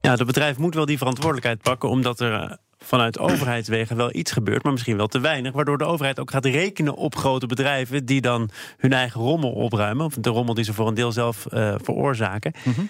Ja, 0.04 0.10
het 0.10 0.26
bedrijf 0.26 0.58
moet 0.58 0.74
wel 0.74 0.86
die 0.86 0.98
verantwoordelijkheid 0.98 1.62
pakken, 1.62 1.88
omdat 1.88 2.20
er 2.20 2.32
eh, 2.32 2.56
vanuit 2.78 3.18
overheidswegen 3.18 3.96
wel 3.96 4.14
iets 4.14 4.32
gebeurt, 4.32 4.62
maar 4.62 4.72
misschien 4.72 4.96
wel 4.96 5.06
te 5.06 5.20
weinig. 5.20 5.52
Waardoor 5.52 5.78
de 5.78 5.84
overheid 5.84 6.20
ook 6.20 6.30
gaat 6.30 6.44
rekenen 6.44 6.94
op 6.94 7.16
grote 7.16 7.46
bedrijven 7.46 8.06
die 8.06 8.20
dan 8.20 8.50
hun 8.78 8.92
eigen 8.92 9.20
rommel 9.20 9.50
opruimen. 9.50 10.04
Of 10.04 10.14
de 10.14 10.30
rommel 10.30 10.54
die 10.54 10.64
ze 10.64 10.74
voor 10.74 10.88
een 10.88 10.94
deel 10.94 11.12
zelf 11.12 11.46
uh, 11.50 11.74
veroorzaken. 11.82 12.52
Mhm. 12.64 12.80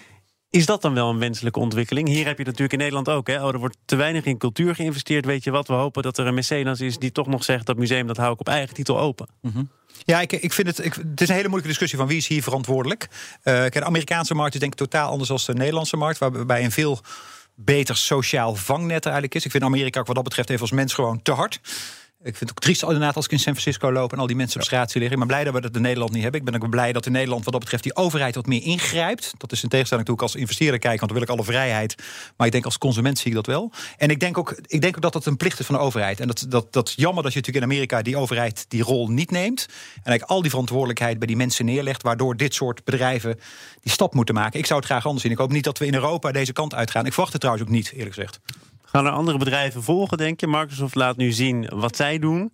Is 0.49 0.65
dat 0.65 0.81
dan 0.81 0.93
wel 0.93 1.09
een 1.09 1.19
wenselijke 1.19 1.59
ontwikkeling? 1.59 2.07
Hier 2.07 2.25
heb 2.25 2.37
je 2.37 2.43
natuurlijk 2.43 2.73
in 2.73 2.79
Nederland 2.79 3.09
ook. 3.09 3.27
Hè? 3.27 3.43
Oh, 3.43 3.53
er 3.53 3.59
wordt 3.59 3.77
te 3.85 3.95
weinig 3.95 4.25
in 4.25 4.37
cultuur 4.37 4.75
geïnvesteerd. 4.75 5.25
Weet 5.25 5.43
je 5.43 5.51
wat? 5.51 5.67
We 5.67 5.73
hopen 5.73 6.03
dat 6.03 6.17
er 6.17 6.27
een 6.27 6.33
mecenas 6.33 6.81
is 6.81 6.97
die 6.97 7.11
toch 7.11 7.27
nog 7.27 7.43
zegt 7.43 7.65
dat 7.65 7.77
museum 7.77 8.07
dat 8.07 8.17
hou 8.17 8.33
ik 8.33 8.39
op 8.39 8.47
eigen 8.47 8.75
titel 8.75 8.99
open. 8.99 9.27
Mm 9.41 9.69
Ja, 10.03 10.21
ik, 10.21 10.31
ik 10.31 10.53
vind 10.53 10.67
het. 10.67 10.77
Het 10.77 11.21
is 11.21 11.27
een 11.27 11.35
hele 11.35 11.47
moeilijke 11.47 11.67
discussie 11.67 11.97
van 11.97 12.07
wie 12.07 12.17
is 12.17 12.27
hier 12.27 12.43
verantwoordelijk. 12.43 13.07
Uh, 13.43 13.65
de 13.69 13.83
Amerikaanse 13.83 14.33
markt 14.33 14.53
is 14.53 14.59
denk 14.59 14.71
ik 14.71 14.77
totaal 14.77 15.09
anders 15.09 15.29
dan 15.29 15.39
de 15.45 15.53
Nederlandse 15.53 15.97
markt, 15.97 16.19
waarbij 16.19 16.63
een 16.63 16.71
veel 16.71 16.99
beter 17.55 17.97
sociaal 17.97 18.55
vangnet 18.55 19.03
eigenlijk 19.05 19.35
is. 19.35 19.45
Ik 19.45 19.51
vind 19.51 19.63
Amerika 19.63 19.99
ook 19.99 20.05
wat 20.05 20.15
dat 20.15 20.23
betreft 20.23 20.49
even 20.49 20.61
als 20.61 20.71
mens 20.71 20.93
gewoon 20.93 21.21
te 21.21 21.31
hard. 21.31 21.59
Ik 22.25 22.35
vind 22.35 22.49
het 22.49 22.49
ook 22.49 22.59
triest 22.59 22.83
inderdaad 22.83 23.15
als 23.15 23.25
ik 23.25 23.31
in 23.31 23.39
San 23.39 23.55
Francisco 23.55 23.91
loop 23.91 24.13
en 24.13 24.19
al 24.19 24.27
die 24.27 24.35
mensen 24.35 24.59
op 24.59 24.65
straat 24.65 24.91
zie 24.91 25.01
liggen. 25.01 25.19
Ik 25.19 25.27
ben 25.27 25.35
blij 25.35 25.45
dat 25.45 25.53
we 25.53 25.61
dat 25.61 25.75
in 25.75 25.81
Nederland 25.81 26.11
niet 26.11 26.21
hebben. 26.21 26.39
Ik 26.39 26.45
ben 26.45 26.61
ook 26.61 26.69
blij 26.69 26.93
dat 26.93 27.05
in 27.05 27.11
Nederland 27.11 27.43
wat 27.43 27.53
dat 27.53 27.61
betreft 27.61 27.83
die 27.83 27.95
overheid 27.95 28.35
wat 28.35 28.45
meer 28.45 28.63
ingrijpt. 28.63 29.33
Dat 29.37 29.51
is 29.51 29.63
in 29.63 29.69
tegenstelling 29.69 30.07
toe 30.07 30.15
ik 30.15 30.21
als 30.21 30.35
investeerder 30.35 30.79
kijk, 30.79 30.99
want 30.99 31.11
dan 31.11 31.19
wil 31.19 31.29
ik 31.29 31.33
alle 31.33 31.51
vrijheid. 31.51 31.95
Maar 32.37 32.45
ik 32.47 32.53
denk 32.53 32.65
als 32.65 32.77
consument 32.77 33.17
zie 33.17 33.27
ik 33.27 33.33
dat 33.33 33.45
wel. 33.45 33.71
En 33.97 34.09
ik 34.09 34.19
denk 34.19 34.37
ook, 34.37 34.59
ik 34.65 34.81
denk 34.81 34.95
ook 34.95 35.01
dat 35.01 35.13
dat 35.13 35.25
een 35.25 35.37
plicht 35.37 35.59
is 35.59 35.65
van 35.65 35.75
de 35.75 35.81
overheid. 35.81 36.19
En 36.19 36.27
dat, 36.27 36.45
dat, 36.49 36.73
dat 36.73 36.93
jammer 36.95 37.23
dat 37.23 37.33
je 37.33 37.39
natuurlijk 37.39 37.65
in 37.65 37.71
Amerika 37.71 38.01
die 38.01 38.17
overheid 38.17 38.65
die 38.67 38.83
rol 38.83 39.07
niet 39.07 39.31
neemt. 39.31 39.65
En 39.67 39.73
eigenlijk 39.93 40.31
al 40.31 40.41
die 40.41 40.49
verantwoordelijkheid 40.49 41.17
bij 41.17 41.27
die 41.27 41.37
mensen 41.37 41.65
neerlegt. 41.65 42.01
Waardoor 42.01 42.37
dit 42.37 42.53
soort 42.53 42.83
bedrijven 42.83 43.39
die 43.81 43.91
stap 43.91 44.13
moeten 44.13 44.35
maken. 44.35 44.59
Ik 44.59 44.65
zou 44.65 44.79
het 44.79 44.89
graag 44.89 45.05
anders 45.05 45.21
zien. 45.23 45.31
Ik 45.31 45.37
hoop 45.37 45.51
niet 45.51 45.63
dat 45.63 45.77
we 45.77 45.85
in 45.85 45.93
Europa 45.93 46.31
deze 46.31 46.53
kant 46.53 46.73
uitgaan. 46.73 47.05
Ik 47.05 47.11
verwacht 47.11 47.31
het 47.31 47.41
trouwens 47.41 47.67
ook 47.67 47.75
niet, 47.75 47.91
eerlijk 47.91 48.15
gezegd 48.15 48.39
Gaan 48.95 49.05
er 49.05 49.11
andere 49.11 49.37
bedrijven 49.37 49.83
volgen, 49.83 50.17
denk 50.17 50.39
je? 50.39 50.47
Microsoft 50.47 50.95
laat 50.95 51.17
nu 51.17 51.31
zien 51.31 51.69
wat 51.73 51.95
zij 51.95 52.19
doen. 52.19 52.51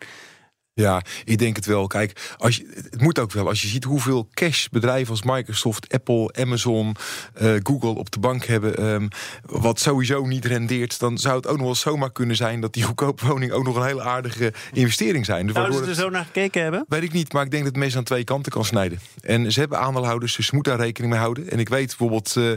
Ja, 0.73 1.01
ik 1.23 1.38
denk 1.38 1.55
het 1.55 1.65
wel. 1.65 1.88
Kijk, 1.88 2.36
als 2.38 2.57
je, 2.57 2.84
het 2.89 3.01
moet 3.01 3.19
ook 3.19 3.31
wel. 3.31 3.47
Als 3.47 3.62
je 3.62 3.67
ziet 3.67 3.84
hoeveel 3.84 4.27
cash 4.34 4.67
bedrijven 4.67 5.10
als 5.10 5.23
Microsoft, 5.23 5.93
Apple, 5.93 6.34
Amazon, 6.34 6.95
uh, 7.41 7.53
Google 7.63 7.89
op 7.89 8.12
de 8.12 8.19
bank 8.19 8.45
hebben, 8.45 8.86
um, 8.86 9.07
wat 9.45 9.79
sowieso 9.79 10.25
niet 10.25 10.45
rendeert, 10.45 10.99
dan 10.99 11.17
zou 11.17 11.36
het 11.36 11.47
ook 11.47 11.57
nog 11.57 11.65
wel 11.65 11.75
zomaar 11.75 12.12
kunnen 12.12 12.36
zijn 12.36 12.62
dat 12.62 12.73
die 12.73 12.84
goedkope 12.84 13.27
woning 13.27 13.51
ook 13.51 13.63
nog 13.63 13.75
een 13.75 13.86
hele 13.86 14.01
aardige 14.01 14.53
investering 14.73 15.25
zijn. 15.25 15.45
Dus 15.45 15.55
Zouden 15.55 15.84
ze 15.84 15.89
er 15.89 15.95
zo 15.95 16.10
naar 16.10 16.25
gekeken 16.25 16.62
hebben? 16.62 16.86
Weet 16.88 17.03
ik 17.03 17.13
niet, 17.13 17.34
maar 17.34 17.43
ik 17.43 17.51
denk 17.51 17.63
dat 17.63 17.73
het 17.73 17.84
meest 17.84 17.95
aan 17.95 18.03
twee 18.03 18.23
kanten 18.23 18.51
kan 18.51 18.65
snijden. 18.65 18.99
En 19.21 19.51
ze 19.51 19.60
hebben 19.60 19.79
aandeelhouders, 19.79 20.36
dus 20.36 20.45
ze 20.45 20.55
moeten 20.55 20.77
daar 20.77 20.86
rekening 20.86 21.12
mee 21.13 21.21
houden. 21.21 21.49
En 21.49 21.60
ik 21.60 21.69
weet 21.69 21.88
bijvoorbeeld 21.88 22.36
uh, 22.38 22.51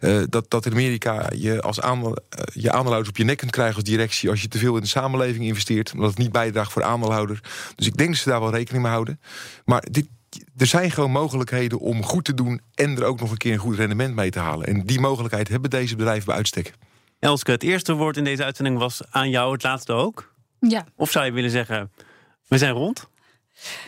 uh, 0.00 0.22
dat, 0.28 0.50
dat 0.50 0.66
in 0.66 0.72
Amerika 0.72 1.30
je 1.34 1.60
als 1.60 1.80
aandeel, 1.80 2.16
je 2.52 2.70
aandeelhouders 2.70 3.08
op 3.08 3.16
je 3.16 3.24
nek 3.24 3.36
kunt 3.36 3.50
krijgen 3.50 3.74
als 3.74 3.84
directie 3.84 4.30
als 4.30 4.42
je 4.42 4.48
te 4.48 4.58
veel 4.58 4.74
in 4.74 4.82
de 4.82 4.88
samenleving 4.88 5.44
investeert, 5.44 5.92
omdat 5.92 6.10
het 6.10 6.18
niet 6.18 6.32
bijdraagt 6.32 6.72
voor 6.72 6.82
de 6.82 6.88
aandeelhouder. 6.88 7.40
Dus 7.74 7.86
ik 7.86 7.96
denk 7.96 8.08
dat 8.08 8.18
ze 8.18 8.28
daar 8.28 8.40
wel 8.40 8.50
rekening 8.50 8.82
mee 8.82 8.92
houden. 8.92 9.20
Maar 9.64 9.84
dit, 9.90 10.06
er 10.56 10.66
zijn 10.66 10.90
gewoon 10.90 11.10
mogelijkheden 11.10 11.78
om 11.78 12.04
goed 12.04 12.24
te 12.24 12.34
doen 12.34 12.60
en 12.74 12.96
er 12.96 13.04
ook 13.04 13.20
nog 13.20 13.30
een 13.30 13.36
keer 13.36 13.52
een 13.52 13.58
goed 13.58 13.76
rendement 13.76 14.14
mee 14.14 14.30
te 14.30 14.38
halen. 14.38 14.66
En 14.66 14.82
die 14.86 15.00
mogelijkheid 15.00 15.48
hebben 15.48 15.70
deze 15.70 15.96
bedrijven 15.96 16.26
bij 16.26 16.36
uitstek. 16.36 16.72
Elske, 17.18 17.50
het 17.50 17.62
eerste 17.62 17.92
woord 17.92 18.16
in 18.16 18.24
deze 18.24 18.44
uitzending 18.44 18.78
was 18.78 19.00
aan 19.10 19.30
jou, 19.30 19.52
het 19.52 19.62
laatste 19.62 19.92
ook. 19.92 20.34
Ja. 20.60 20.84
Of 20.96 21.10
zou 21.10 21.24
je 21.24 21.32
willen 21.32 21.50
zeggen, 21.50 21.92
we 22.48 22.58
zijn 22.58 22.72
rond? 22.72 23.10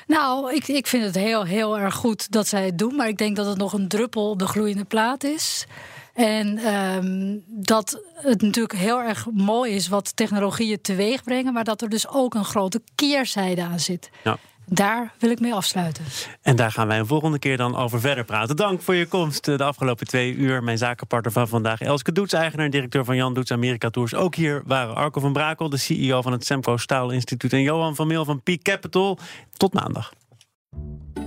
Nou, 0.07 0.55
ik, 0.55 0.69
ik 0.69 0.87
vind 0.87 1.05
het 1.05 1.15
heel, 1.15 1.45
heel 1.45 1.79
erg 1.79 1.95
goed 1.95 2.31
dat 2.31 2.47
zij 2.47 2.65
het 2.65 2.79
doen. 2.79 2.97
Maar 2.97 3.09
ik 3.09 3.19
denk 3.19 3.37
dat 3.37 3.47
het 3.47 3.59
nog 3.59 3.73
een 3.73 3.89
druppel 3.89 4.31
op 4.31 4.39
de 4.39 4.47
gloeiende 4.47 4.85
plaat 4.85 5.25
is. 5.25 5.67
En 6.15 6.75
um, 6.75 7.43
dat 7.47 8.03
het 8.15 8.43
natuurlijk 8.43 8.79
heel 8.79 9.01
erg 9.01 9.27
mooi 9.33 9.73
is 9.73 9.89
wat 9.89 10.17
technologieën 10.17 10.81
teweeg 10.81 11.23
brengen, 11.23 11.53
maar 11.53 11.65
dat 11.65 11.83
er 11.83 11.89
dus 11.89 12.09
ook 12.09 12.35
een 12.35 12.45
grote 12.45 12.83
keerzijde 12.95 13.63
aan 13.63 13.81
zit. 13.81 14.11
Ja. 14.25 14.39
Daar 14.67 15.13
wil 15.19 15.31
ik 15.31 15.41
mee 15.41 15.55
afsluiten. 15.55 16.05
En 16.43 16.57
daar 16.57 16.73
gaan 16.73 16.87
wij 16.87 16.99
een 16.99 17.07
volgende 17.07 17.39
keer 17.39 17.57
dan 17.57 17.77
over 17.77 18.01
verder 18.01 18.25
praten. 18.25 18.57
Dank 18.57 18.83
voor 18.83 18.95
je 18.95 19.07
komst 19.07 19.45
de 19.45 19.65
afgelopen 19.65 20.07
twee 20.07 20.35
uur. 20.35 20.63
Mijn 20.63 20.79
zakenpartner 20.79 21.33
van 21.33 21.49
vandaag, 21.49 21.81
Elske 21.81 22.13
Doets, 22.13 22.33
eigenaar 22.33 22.65
en 22.65 22.71
directeur 22.71 23.05
van 23.05 23.17
Jan 23.17 23.35
Doets 23.35 23.51
Amerika 23.51 23.91
Tours. 23.91 24.15
Ook 24.15 24.35
hier 24.35 24.63
waren 24.67 24.95
Arco 24.95 25.21
van 25.21 25.33
Brakel, 25.33 25.69
de 25.69 25.77
CEO 25.77 26.23
van 26.23 26.33
het 26.33 26.47
Semco 26.47 26.77
Staal 26.77 27.11
Instituut... 27.11 27.53
en 27.53 27.63
Johan 27.63 27.95
van 27.95 28.07
Meel 28.07 28.25
van 28.25 28.43
Peak 28.43 28.63
Capital. 28.63 29.19
Tot 29.57 29.73
maandag. 29.73 30.13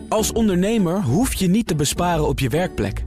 Als 0.10 0.32
ondernemer 0.32 1.02
hoef 1.02 1.34
je 1.34 1.48
niet 1.48 1.68
te 1.68 1.76
besparen 1.76 2.28
op 2.28 2.40
je 2.40 2.50
werkplek. 2.50 3.07